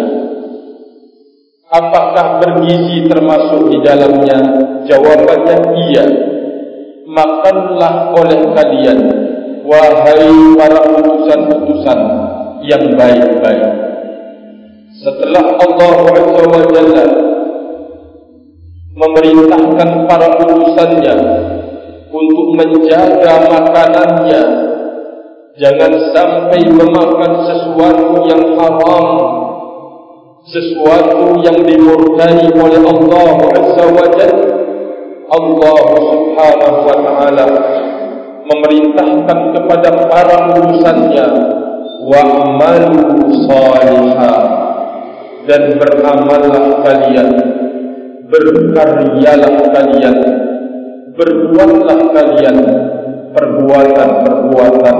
[1.71, 4.37] Apakah bergizi termasuk di dalamnya?
[4.85, 5.57] Jawabannya
[5.89, 6.34] iya
[7.15, 8.99] makanlah oleh kalian
[9.63, 11.99] wahai para utusan-utusan
[12.67, 13.71] yang baik-baik.
[14.99, 16.77] Setelah Allah SWT
[18.95, 21.15] memerintahkan para utusannya
[22.15, 24.41] untuk menjaga makanannya
[25.59, 29.07] jangan sampai memakan sesuatu yang haram
[30.47, 33.27] sesuatu yang dimurkai oleh Allah
[33.75, 34.21] SWT
[35.25, 37.45] Allah Subhanahu wa taala
[38.45, 41.27] memerintahkan kepada para utusannya
[42.05, 44.37] wa amalu salihah
[45.49, 47.29] dan beramallah kalian
[48.29, 50.17] berkaryalah kalian
[51.17, 52.57] berbuatlah kalian
[53.33, 54.97] perbuatan-perbuatan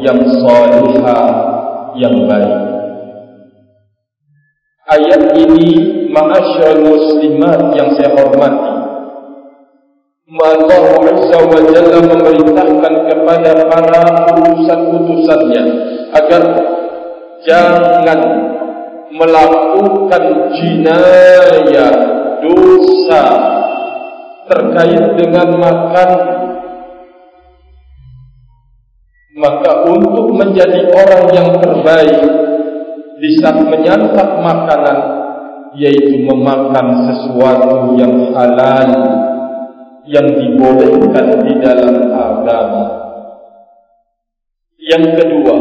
[0.00, 1.24] yang salihah
[2.00, 2.56] yang baik.
[4.86, 5.68] Ayat ini
[6.14, 8.85] ma'asyarul muslimat yang saya hormati
[10.36, 14.02] Allah Azza wa Jalla memerintahkan kepada para
[14.36, 15.62] utusan-utusannya
[16.12, 16.42] agar
[17.46, 18.20] jangan
[19.16, 21.92] melakukan jinayah
[22.44, 23.24] dosa
[24.50, 26.10] terkait dengan makan.
[29.36, 32.20] Maka untuk menjadi orang yang terbaik
[33.20, 34.98] di saat menyantap makanan
[35.76, 38.88] yaitu memakan sesuatu yang halal
[40.06, 42.84] yang dibolehkan di dalam agama
[44.78, 45.56] yang kedua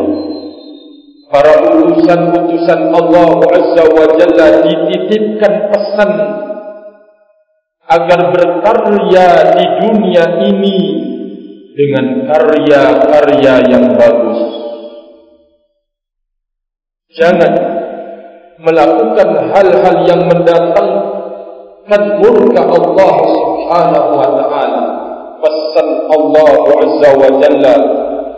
[1.34, 6.12] para utusan-utusan Allah Azza wa Jalla dititipkan pesan
[7.86, 9.28] agar berkarya
[9.58, 10.78] di dunia ini
[11.76, 14.42] dengan karya-karya yang bagus.
[17.16, 17.54] Jangan
[18.62, 23.16] melakukan hal-hal yang mendatangkan murka Allah
[23.66, 24.84] Subhanahu wa taala.
[25.42, 26.54] Pesan Allah
[26.86, 27.76] Azza wa Jalla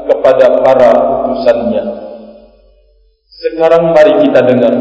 [0.08, 1.84] kepada para utusannya.
[3.28, 4.72] Sekarang mari kita dengar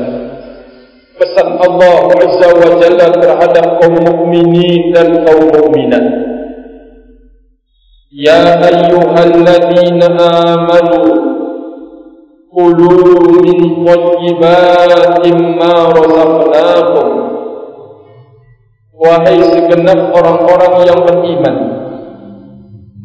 [1.19, 6.07] pesan Allah Azza wa Jalla terhadap kaum mukminin dan kaum mukminat.
[8.15, 11.03] Ya ayyuhalladzina amanu
[12.55, 17.26] kulu min thayyibatin ma razaqnakum
[18.97, 21.57] Wahai segenap orang-orang yang beriman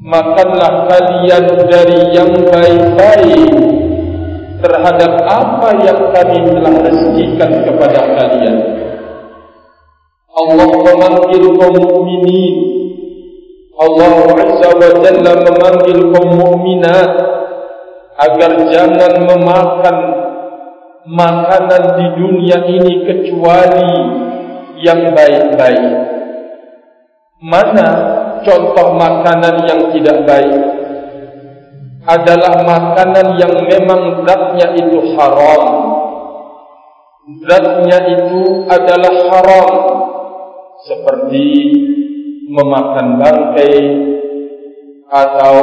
[0.01, 3.71] Makanlah kalian dari yang baik-baik
[4.61, 8.55] Terhadap apa yang kami telah rezekikan kepada kalian.
[10.29, 12.55] Allah memanggil kaum mukminin.
[13.73, 17.09] Allah Azza wa Jalla memanggil kaum mukminat
[18.21, 19.97] agar jangan memakan
[21.09, 23.93] makanan di dunia ini kecuali
[24.81, 25.93] yang baik-baik.
[27.41, 27.87] Mana
[28.45, 30.61] contoh makanan yang tidak baik?
[32.01, 35.63] Adalah makanan yang memang zatnya itu haram.
[37.45, 39.69] Zatnya itu adalah haram.
[40.81, 41.45] Seperti
[42.49, 43.77] memakan bangkai
[45.13, 45.57] atau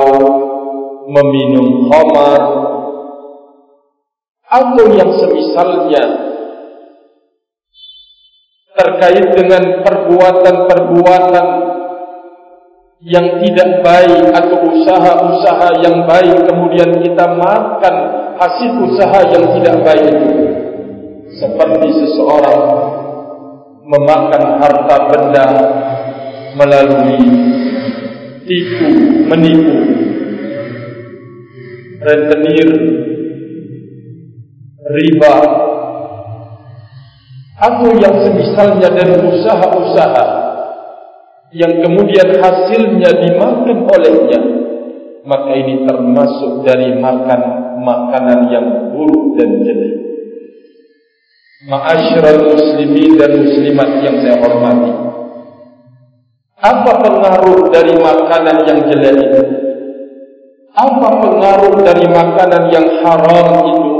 [1.11, 2.43] meminum khamar
[4.49, 6.28] atau yang semisalnya
[8.99, 11.47] terkait dengan perbuatan-perbuatan
[13.07, 17.95] yang tidak baik atau usaha-usaha yang baik kemudian kita makan
[18.43, 20.16] hasil usaha yang tidak baik
[21.39, 22.62] seperti seseorang
[23.87, 25.47] memakan harta benda
[26.59, 27.22] melalui
[28.51, 28.89] tipu
[29.31, 29.79] menipu.
[31.99, 32.70] Rentenir
[34.91, 35.35] riba
[37.59, 40.27] atau yang semisalnya dari usaha-usaha
[41.55, 44.41] yang kemudian hasilnya dimakan olehnya
[45.27, 47.41] maka ini termasuk dari makan
[47.83, 49.99] makanan yang buruk dan jelek
[51.59, 54.95] Ma'asyiral muslimin dan muslimat yang saya hormati.
[56.55, 59.43] Apa pengaruh dari makanan yang jelek itu?
[60.79, 63.97] Apa pengaruh dari makanan yang haram itu?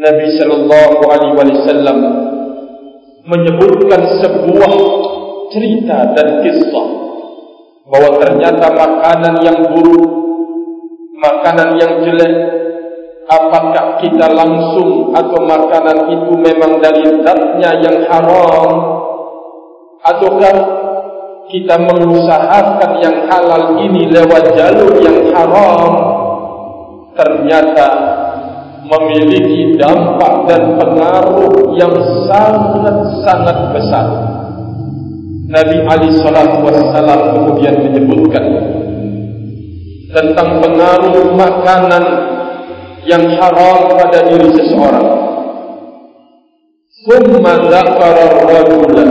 [0.00, 1.98] Nabi sallallahu alaihi wasallam
[3.28, 4.72] menyebutkan sebuah
[5.52, 6.88] cerita dan kisah
[7.84, 10.08] bahwa ternyata makanan yang buruk,
[11.20, 12.34] makanan yang jelek
[13.28, 18.70] apakah kita langsung atau makanan itu memang dari zatnya yang haram
[20.00, 20.56] ataukah
[21.52, 25.92] kita mengusahakan yang halal ini lewat jalur yang haram
[27.14, 28.09] ternyata
[28.90, 31.94] memiliki dampak dan pengaruh yang
[32.26, 34.06] sangat-sangat besar
[35.50, 38.44] Nabi Ali Sallallahu Wasallam kemudian menyebutkan
[40.10, 42.04] tentang pengaruh makanan
[43.06, 45.08] yang haram pada diri seseorang.
[47.06, 49.06] Thumma dzakara ar-rajula.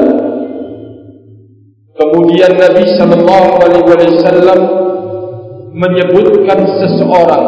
[2.00, 4.60] Kemudian Nabi sallallahu alaihi wasallam
[5.76, 7.46] menyebutkan seseorang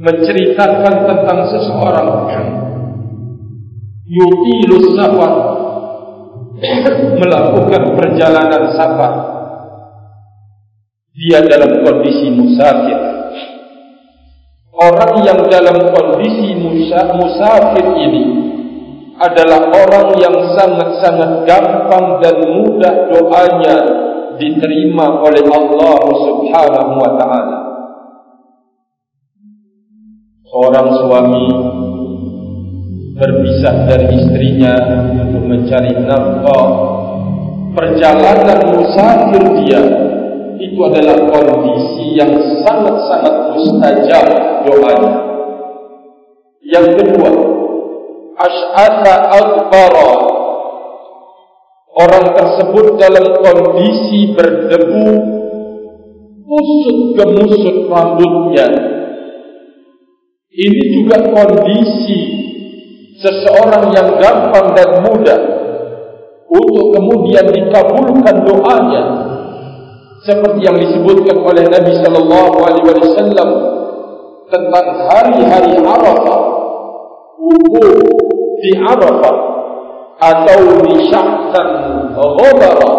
[0.00, 2.08] menceritakan tentang seseorang.
[4.08, 5.32] Yutilu safar.
[7.20, 9.12] Melakukan perjalanan safar.
[11.12, 12.98] Dia dalam kondisi musafir.
[14.80, 18.24] Orang yang dalam kondisi musafir ini
[19.20, 23.76] adalah orang yang sangat-sangat gampang dan mudah doanya
[24.40, 27.69] diterima oleh Allah Subhanahu wa taala.
[30.50, 31.46] Seorang suami
[33.14, 34.74] berpisah dari istrinya
[35.22, 36.66] untuk mencari nafkah.
[37.70, 39.78] Perjalanan musafir dia
[40.58, 42.34] itu adalah kondisi yang
[42.66, 44.26] sangat-sangat mustajab
[44.66, 45.14] doanya.
[46.66, 47.30] Yang kedua,
[48.34, 50.12] ash'ata akbara.
[51.94, 55.06] Orang tersebut dalam kondisi berdebu,
[56.42, 58.89] kusut gemusut rambutnya.
[60.60, 62.20] Ini juga kondisi
[63.16, 65.40] seseorang yang gampang dan mudah
[66.52, 69.04] untuk kemudian dikabulkan doanya.
[70.20, 73.48] Seperti yang disebutkan oleh Nabi sallallahu alaihi wasallam
[74.52, 76.40] tentang hari-hari Arafah
[77.40, 78.04] wukuf
[78.60, 79.36] di Arafah
[80.20, 81.68] atau di Syahtan
[82.12, 82.92] Ghobara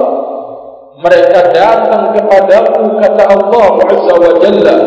[0.98, 4.78] mereka datang kepadaku kata Allah Azza wa Jalla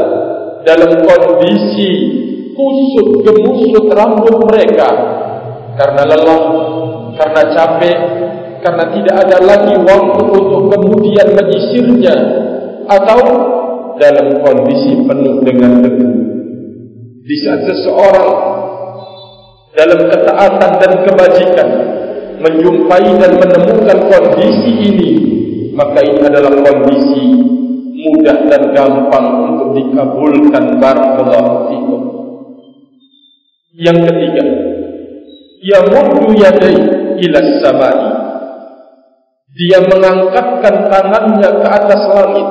[0.66, 1.90] dalam kondisi
[2.54, 4.88] kusut gemusut rambut mereka
[5.74, 6.42] karena lelah
[7.18, 7.98] karena capek
[8.64, 12.16] karena tidak ada lagi waktu untuk kemudian menyisirnya
[12.88, 13.20] atau
[14.00, 16.08] dalam kondisi penuh dengan debu.
[17.24, 18.32] Di saat seseorang
[19.74, 21.68] dalam ketaatan dan kebajikan
[22.40, 25.10] menjumpai dan menemukan kondisi ini,
[25.72, 27.24] maka ini adalah kondisi
[28.04, 32.13] mudah dan gampang untuk dikabulkan barakallahu fikum.
[33.74, 34.44] Yang ketiga,
[35.58, 36.78] ya mundu yadai
[37.26, 37.98] ila samai.
[39.54, 42.48] Dia mengangkatkan tangannya ke atas langit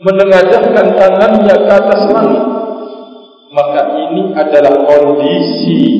[0.00, 2.44] menengadahkan tangannya ke atas langit.
[3.50, 5.98] Maka ini adalah kondisi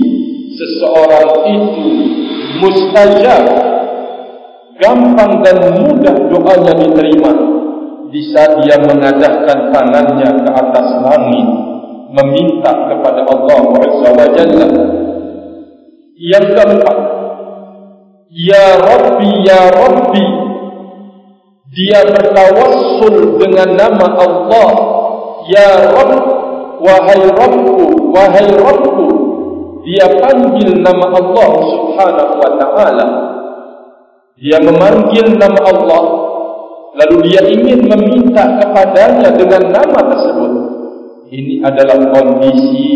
[0.55, 1.89] seseorang itu
[2.63, 3.45] mustajab
[4.81, 7.33] gampang dan mudah doanya diterima.
[8.11, 11.49] Bisa dia mengadahkan tangannya ke atas langit
[12.11, 14.69] meminta kepada Allah Azza wa Jalla.
[16.21, 16.99] Yang keempat
[18.31, 20.27] Ya Rabbi, Ya Rabbi
[21.71, 24.71] Dia bertawassul dengan nama Allah.
[25.49, 26.23] Ya Rabb
[26.81, 29.09] Wahai Rabbu Wahai Rabbu
[29.87, 33.07] Dia panggil nama Allah subhanahu wa ta'ala.
[34.37, 36.03] Dia memanggil nama Allah
[37.01, 40.70] Lalu dia ingin meminta kepadanya dengan nama tersebut
[41.31, 42.87] Ini adalah kondisi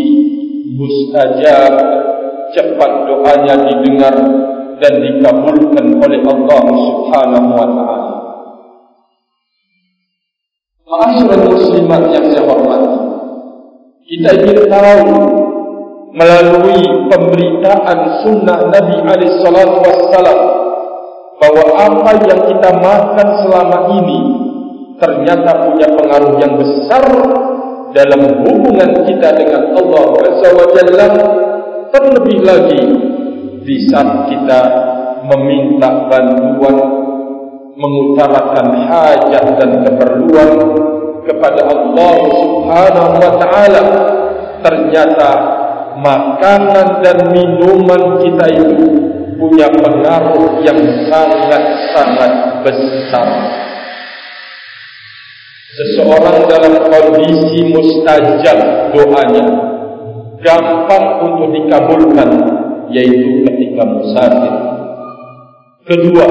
[0.75, 1.73] mustajab
[2.55, 4.15] Cepat doanya didengar
[4.79, 8.13] dan dikabulkan oleh Allah Subhanahu wa taala.
[10.85, 12.99] Ma'asyiral muslimat yang saya hormati.
[14.05, 15.03] Kita ingin tahu
[16.15, 16.79] melalui
[17.11, 20.39] pemberitaan sunnah Nabi alaihi salatu wassalam
[21.41, 24.19] bahwa apa yang kita makan selama ini
[25.01, 27.03] ternyata punya pengaruh yang besar
[27.95, 31.07] dalam hubungan kita dengan Allah Azza wa Jalla
[31.95, 32.83] terlebih lagi
[33.63, 34.59] di saat kita
[35.31, 36.75] meminta bantuan
[37.79, 40.51] mengutarakan hajat dan keperluan
[41.23, 43.83] kepada Allah Subhanahu wa taala
[44.59, 45.31] ternyata
[45.95, 48.87] makanan dan minuman kita itu
[49.39, 52.33] punya pengaruh yang sangat-sangat
[52.67, 53.27] besar.
[55.75, 58.59] Seseorang dalam kondisi mustajab
[58.95, 59.43] doanya
[60.39, 62.29] gampang untuk dikabulkan
[62.95, 64.55] yaitu ketika musafir.
[65.83, 66.27] Kedua,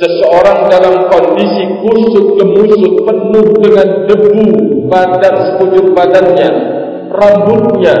[0.00, 4.44] seseorang dalam kondisi kusut kemusut penuh dengan debu
[4.88, 6.50] badan sekujur badannya,
[7.12, 7.96] rambutnya.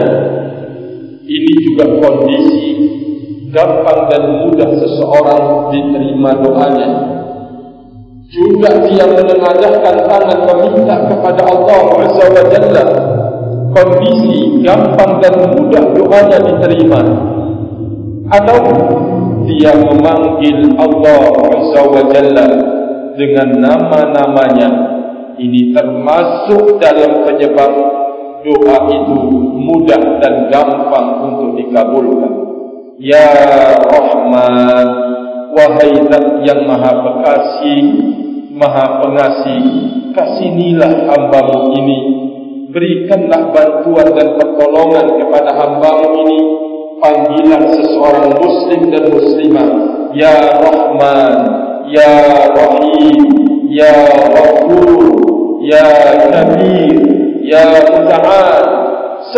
[1.28, 2.64] Ini juga kondisi
[3.52, 5.44] gampang dan mudah seseorang
[5.76, 7.17] diterima doanya
[8.28, 11.80] juga dia menengadahkan tangan meminta kepada Allah
[12.52, 12.84] Jalla.
[13.68, 17.00] Kondisi gampang dan mudah doanya diterima.
[18.28, 18.58] Atau
[19.48, 21.20] dia memanggil Allah
[22.12, 22.48] Jalla
[23.16, 24.70] dengan nama-namanya.
[25.38, 27.72] Ini termasuk dalam penyebab
[28.44, 29.16] doa itu
[29.56, 32.32] mudah dan gampang untuk dikabulkan.
[32.98, 33.30] Ya
[33.86, 34.88] Rahman
[35.56, 35.92] Wahai
[36.44, 37.82] yang maha berkasih
[38.58, 39.62] Maha pengasih,
[40.18, 41.98] kasihnilah hambamu ini.
[42.74, 46.38] Berikanlah bantuan dan pertolongan kepada hambamu ini.
[46.98, 49.70] Panggilan seseorang muslim dan muslimah.
[50.10, 51.38] Ya Rahman,
[51.86, 52.14] Ya
[52.50, 53.22] Rahim,
[53.70, 53.94] Ya
[54.26, 55.06] Rahul,
[55.62, 55.86] Ya
[56.26, 56.98] Kabir,
[57.46, 58.66] Ya Muta'ad.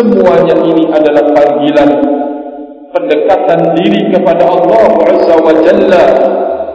[0.00, 1.90] Semuanya ini adalah panggilan
[2.90, 6.04] pendekatan diri kepada Allah Azza wa Jalla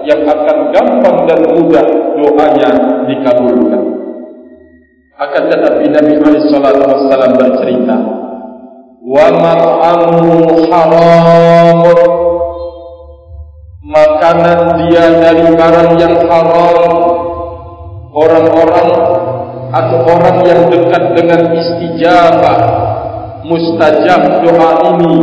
[0.05, 2.69] yang akan gampang dan mudah doanya
[3.09, 3.83] dikabulkan.
[5.15, 7.95] Akan tetapi Nabi SAW bercerita,
[8.99, 11.81] wa mat'amu haram
[13.85, 16.77] makanan dia dari barang yang haram
[18.11, 18.89] orang-orang
[19.71, 22.59] atau orang yang dekat dengan istijabah
[23.47, 25.15] mustajab doa ini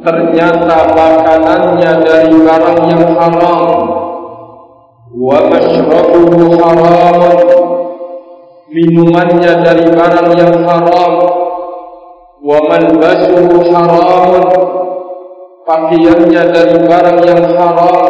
[0.00, 3.68] ternyata makanannya dari barang yang haram.
[5.12, 7.18] Wa mashrabuhu haram.
[8.70, 11.14] Minumannya dari barang yang haram.
[12.40, 14.32] Wa malbasuhu haram.
[15.68, 18.08] Pakaiannya dari barang yang haram.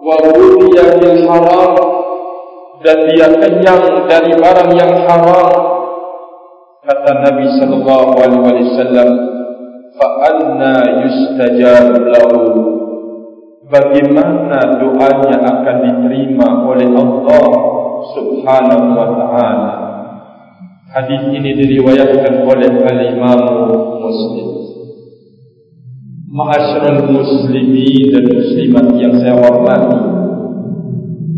[0.00, 1.72] Wa budiya bil haram.
[2.86, 5.50] Dan dia kenyang dari barang yang haram.
[6.86, 9.35] Kata Nabi sallallahu alaihi wasallam
[9.96, 12.40] fa anna yustajab lahu
[13.66, 17.46] bagaimana doanya akan diterima oleh Allah
[18.14, 19.72] Subhanahu wa taala.
[20.86, 23.40] Hadis ini diriwayatkan oleh Al-Imam
[24.00, 24.48] Muslim.
[26.30, 29.98] Ma'asyiral muslimin dan muslimat yang saya hormati.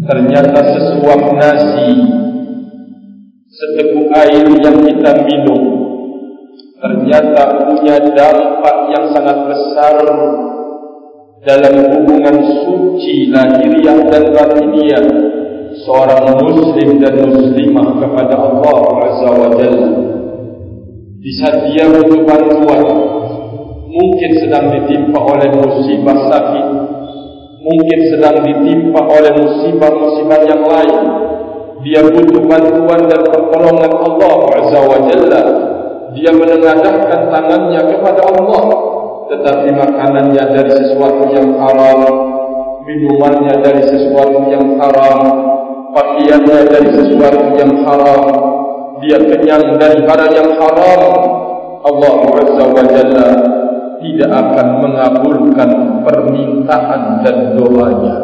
[0.08, 1.90] Ternyata sesuap nasi
[3.48, 5.77] seteguk air yang kita minum
[6.78, 9.98] ternyata punya dampak yang sangat besar
[11.42, 15.04] dalam hubungan suci lahiriah dan batiniah
[15.82, 18.78] seorang muslim dan muslimah kepada Allah
[19.10, 19.90] Azza wa Jalla
[21.18, 22.82] di saat dia butuh bantuan
[23.90, 26.66] mungkin sedang ditimpa oleh musibah sakit
[27.58, 30.98] mungkin sedang ditimpa oleh musibah-musibah yang lain
[31.82, 35.42] dia butuh bantuan dan pertolongan Allah Azza wa Jalla
[36.16, 38.64] dia menengadahkan tangannya kepada Allah
[39.28, 42.00] tetapi makanannya dari sesuatu yang haram,
[42.88, 45.20] minumannya dari sesuatu yang haram,
[45.92, 48.22] pakaiannya dari sesuatu yang haram,
[49.04, 51.02] dia kenyang dari barang yang haram,
[51.84, 53.28] Allah Azza wa Jalla
[53.98, 55.70] tidak akan mengabulkan
[56.08, 58.16] permintaan dan doanya.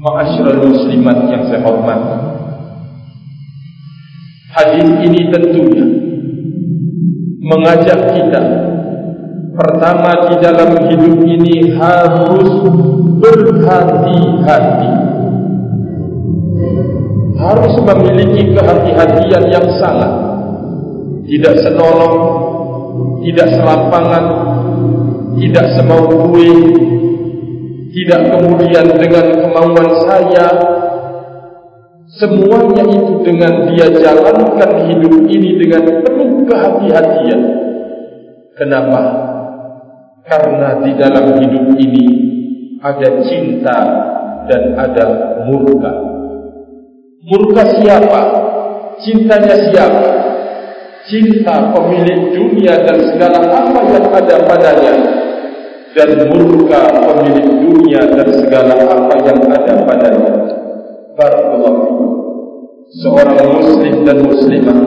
[0.00, 2.39] Ma'asyiral muslimat yang saya hormati.
[4.50, 5.86] Hadis ini tentunya
[7.38, 8.42] mengajak kita
[9.54, 12.50] pertama di dalam hidup ini harus
[13.22, 14.90] berhati-hati.
[17.40, 20.12] Harus memiliki kehati-hatian yang sangat.
[21.30, 22.18] Tidak senolong
[23.20, 24.24] tidak selampangan
[25.36, 26.52] tidak semau gue
[27.90, 30.46] tidak kemudian dengan kemauan saya
[32.20, 37.40] Semuanya itu dengan dia jalankan hidup ini dengan penuh kehati-hatian.
[38.60, 39.00] Kenapa?
[40.28, 42.06] Karena di dalam hidup ini
[42.84, 43.78] ada cinta
[44.52, 45.06] dan ada
[45.48, 45.92] murka.
[47.24, 48.22] Murka siapa?
[49.00, 50.08] Cintanya siapa?
[51.08, 54.94] Cinta pemilik dunia dan segala apa yang ada padanya
[55.96, 60.59] dan murka pemilik dunia dan segala apa yang ada padanya.
[61.20, 61.84] Barakallahu
[62.96, 64.80] seorang muslim dan muslimah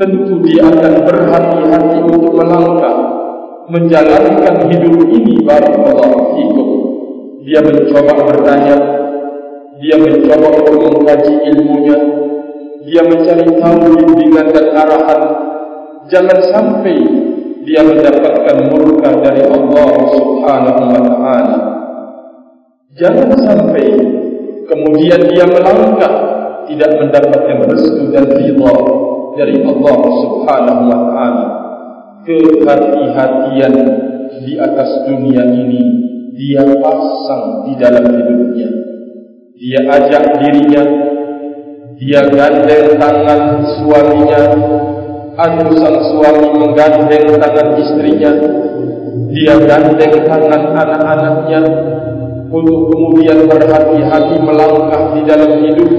[0.00, 2.96] tentu dia akan berhati-hati untuk melangkah
[3.68, 5.44] menjalankan hidup ini.
[5.44, 6.68] Barakallahu fikum.
[7.44, 8.76] Dia mencoba bertanya
[9.76, 11.96] dia mencoba untuk mengkaji ilmunya
[12.86, 15.20] dia mencari tahu bimbingan dan arahan.
[16.08, 16.96] Jangan sampai
[17.66, 21.56] dia mendapatkan murka dari Allah Subhanahu wa taala.
[22.96, 23.86] Jangan sampai
[24.66, 26.12] kemudian dia melangkah
[26.66, 28.74] tidak mendapatkan restu dan ridha
[29.38, 31.46] dari Allah Subhanahu wa taala.
[32.26, 33.74] Kehati-hatian
[34.42, 35.82] di atas dunia ini
[36.34, 38.68] dia pasang di dalam hidupnya.
[39.56, 40.82] Dia ajak dirinya
[41.96, 44.42] dia gandeng tangan suaminya
[45.36, 48.32] atau sang suami menggandeng tangan istrinya
[49.32, 51.60] dia gandeng tangan anak-anaknya
[52.50, 55.92] untuk kemudian berhati-hati melangkah di dalam hidup.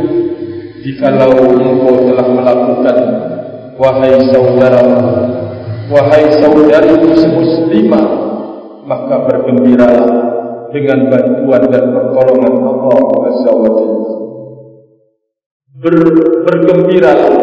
[0.77, 2.97] Jikalau engkau telah melakukan
[3.75, 4.81] wahai saudara
[5.87, 6.95] wahai saudari
[7.35, 8.07] muslimah
[8.87, 10.09] maka bergembiralah
[10.71, 13.71] dengan bantuan dan pertolongan Allah Azza wa
[15.77, 15.93] Ber,
[16.41, 17.33] bergembiralah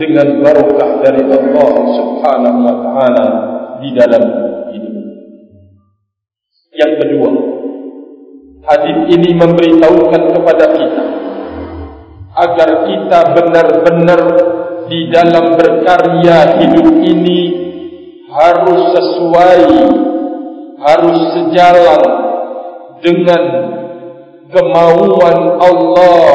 [0.00, 3.26] dengan barokah dari Allah Subhanahu wa taala
[3.84, 4.24] di dalam
[4.72, 4.96] hidup.
[6.72, 7.47] Yang kedua
[8.68, 11.04] hadis ini memberitahukan kepada kita
[12.38, 14.22] agar kita benar-benar
[14.88, 17.40] di dalam berkarya hidup ini
[18.28, 19.62] harus sesuai
[20.78, 22.02] harus sejalan
[23.02, 23.42] dengan
[24.52, 26.28] kemauan Allah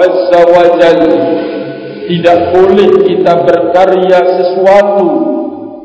[0.00, 1.22] Azza wa Jalla.
[2.10, 5.06] Tidak boleh kita berkarya sesuatu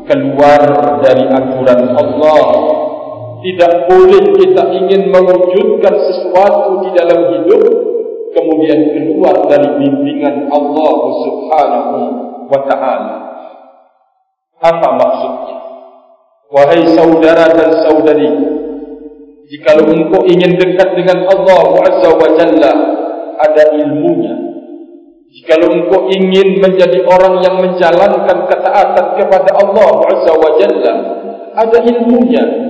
[0.09, 0.61] keluar
[1.05, 2.45] dari aturan Allah
[3.45, 7.61] tidak boleh kita ingin mewujudkan sesuatu di dalam hidup
[8.33, 11.97] kemudian keluar dari bimbingan Allah Subhanahu
[12.49, 13.15] wa taala.
[14.65, 15.57] Apa maksudnya?
[16.49, 18.33] Wahai saudara dan saudari
[19.45, 22.73] jika engkau ingin dekat dengan Allah Azza wa Jalla
[23.45, 24.33] ada ilmunya.
[25.29, 30.93] Jika engkau ingin menjadi orang yang menjalankan ketaatan kepada Allah Azza wa Jalla
[31.53, 32.64] ada ilmunya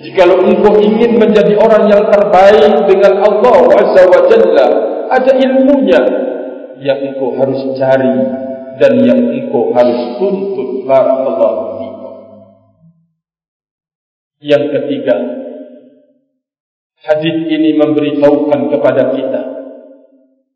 [0.00, 4.68] jika engkau ingin menjadi orang yang terbaik dengan Allah Azza wa Jalla
[5.12, 6.02] ada ilmunya
[6.80, 8.16] yang engkau harus cari
[8.80, 11.68] dan yang engkau harus tuntut barakallahu.
[14.40, 15.16] Yang ketiga,
[17.04, 19.42] hadis ini memberitahukan kepada kita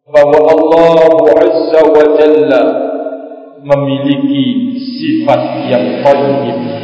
[0.09, 2.62] bahwa Allah Azza wa Jalla
[3.61, 6.84] memiliki sifat yang thayyib.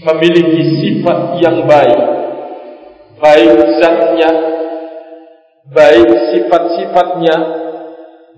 [0.00, 2.00] Memiliki sifat yang baik.
[3.20, 4.30] Baik zatnya,
[5.68, 7.36] baik sifat-sifatnya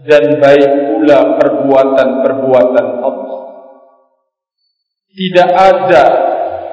[0.03, 3.41] dan baik pula perbuatan-perbuatan Allah.
[5.13, 6.05] Tidak ada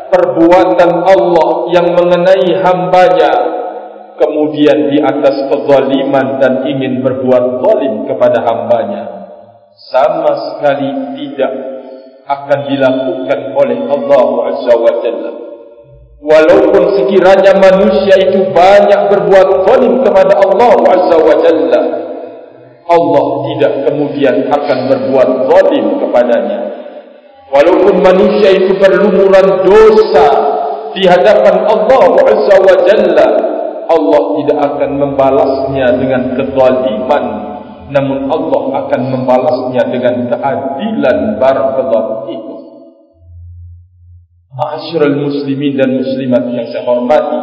[0.09, 3.33] perbuatan Allah yang mengenai hambanya
[4.17, 9.03] kemudian di atas kezaliman dan ingin berbuat zalim kepada hambanya
[9.87, 11.53] sama sekali tidak
[12.29, 15.31] akan dilakukan oleh Allah Azza wa Jalla.
[16.19, 21.81] Walaupun sekiranya manusia itu banyak berbuat zalim kepada Allah Azza wa Jalla,
[22.85, 26.59] Allah tidak kemudian akan berbuat zalim kepadanya.
[27.49, 30.27] Walaupun manusia itu berlumuran dosa
[30.93, 33.29] di hadapan Allah Azza wa Jalla,
[33.89, 37.25] Allah tidak akan membalasnya dengan kezaliman,
[37.89, 42.33] namun Allah akan membalasnya dengan keadilan barakallahu.
[44.53, 47.41] Ma'asyiral muslimin dan muslimat yang saya hormati,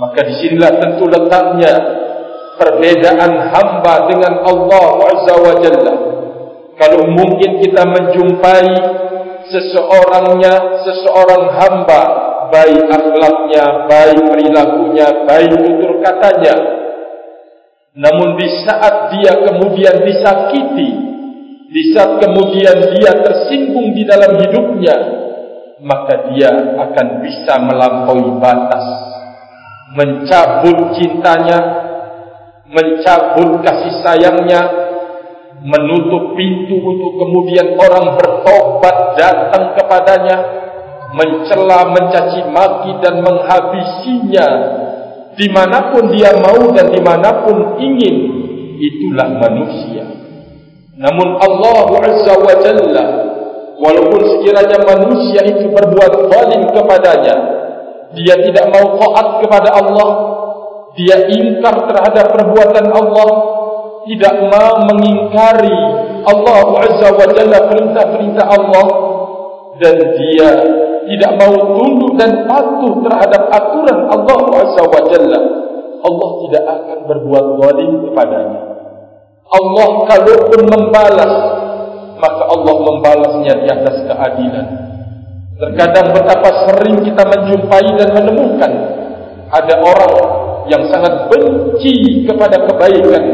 [0.00, 1.74] maka disinilah tentu letaknya
[2.58, 5.94] perbedaan hamba dengan Allah Azza wa Jalla.
[6.80, 8.64] Kalau mungkin kita menjumpai
[9.52, 12.02] seseorangnya, seseorang hamba,
[12.48, 16.79] baik akhlaknya, baik perilakunya, baik tutur katanya.
[17.90, 20.90] Namun di saat dia kemudian disakiti,
[21.70, 24.96] di saat kemudian dia tersinggung di dalam hidupnya,
[25.82, 28.86] maka dia akan bisa melampaui batas,
[29.98, 31.58] mencabut cintanya,
[32.70, 34.62] mencabut kasih sayangnya,
[35.66, 40.38] menutup pintu untuk kemudian orang bertobat datang kepadanya,
[41.10, 44.48] mencela, mencaci maki dan menghabisinya
[45.40, 48.16] dimanapun dia mau dan dimanapun ingin,
[48.76, 50.04] itulah manusia.
[51.00, 53.04] Namun Allah Azza wa Jalla,
[53.80, 57.36] walaupun sekiranya manusia itu berbuat zalim kepadanya,
[58.12, 60.10] dia tidak mau taat kepada Allah,
[60.92, 63.30] dia ingkar terhadap perbuatan Allah,
[64.04, 65.76] tidak mau mengingkari
[66.28, 68.86] Allah Azza wa Jalla perintah-perintah Allah
[69.80, 70.50] dan dia
[71.10, 74.38] tidak mau tunduk dan patuh terhadap aturan Allah
[75.10, 75.40] Jalla.
[76.00, 78.60] Allah tidak akan berbuat zalim kepadanya.
[79.50, 81.34] Allah kalau pun membalas
[82.20, 84.66] maka Allah membalasnya di atas keadilan.
[85.60, 88.72] Terkadang betapa sering kita menjumpai dan menemukan
[89.50, 90.14] ada orang
[90.70, 93.24] yang sangat benci kepada kebaikan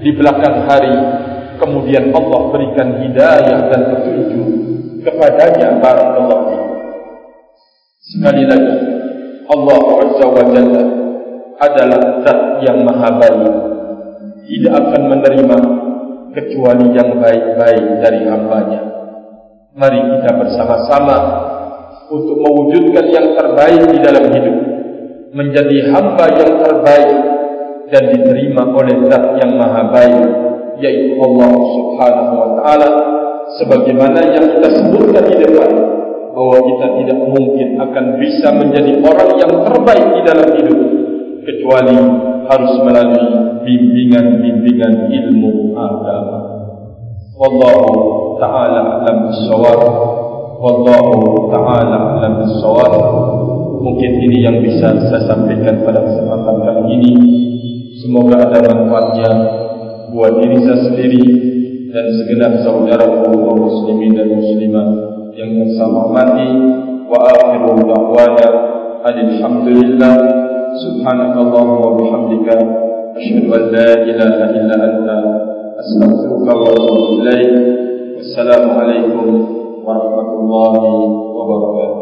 [0.00, 0.96] di belakang hari.
[1.60, 4.48] Kemudian Allah berikan hidayah dan petunjuk
[5.06, 5.78] kepadanya.
[5.78, 6.51] Barakallahu
[8.02, 8.74] sekali lagi
[9.46, 10.84] Allah azza wa jalla
[11.62, 13.54] adalah zat yang maha baik.
[14.42, 15.58] Tidak akan menerima
[16.34, 18.80] kecuali yang baik-baik dari hambanya.
[19.72, 21.16] Mari kita bersama-sama
[22.10, 24.56] untuk mewujudkan yang terbaik di dalam hidup
[25.32, 27.12] menjadi hamba yang terbaik
[27.88, 30.26] dan diterima oleh zat yang maha baik
[30.82, 32.90] yaitu Allah subhanahu wa ta'ala.
[33.62, 35.70] Sebagaimana yang kita sebutkan di depan
[36.32, 40.80] bahwa kita tidak mungkin akan bisa menjadi orang yang terbaik di dalam hidup
[41.44, 41.98] kecuali
[42.48, 43.26] harus melalui
[43.62, 46.38] bimbingan-bimbingan ilmu agama.
[47.36, 47.90] Wallahu
[48.40, 49.80] ta'ala alam bisawar
[50.56, 52.92] wallahu ta'ala alam bisawar
[53.82, 57.12] mungkin ini yang bisa saya sampaikan pada kesempatan kali ini.
[58.00, 59.30] Semoga ada manfaatnya
[60.10, 61.24] buat diri saya sendiri
[61.92, 66.48] dan segenap saudara kaum muslimin dan muslimat yang saya hormati
[67.08, 68.48] wa akhiru da'wana
[69.00, 70.14] alhamdulillah
[70.76, 72.56] subhanakallahumma wa bihamdika
[73.16, 75.16] asyhadu an la ilaha illa anta
[75.80, 77.52] astaghfiruka wa atubu ilaik
[78.20, 79.28] wassalamu alaikum
[79.80, 81.00] warahmatullahi
[81.32, 82.01] wabarakatuh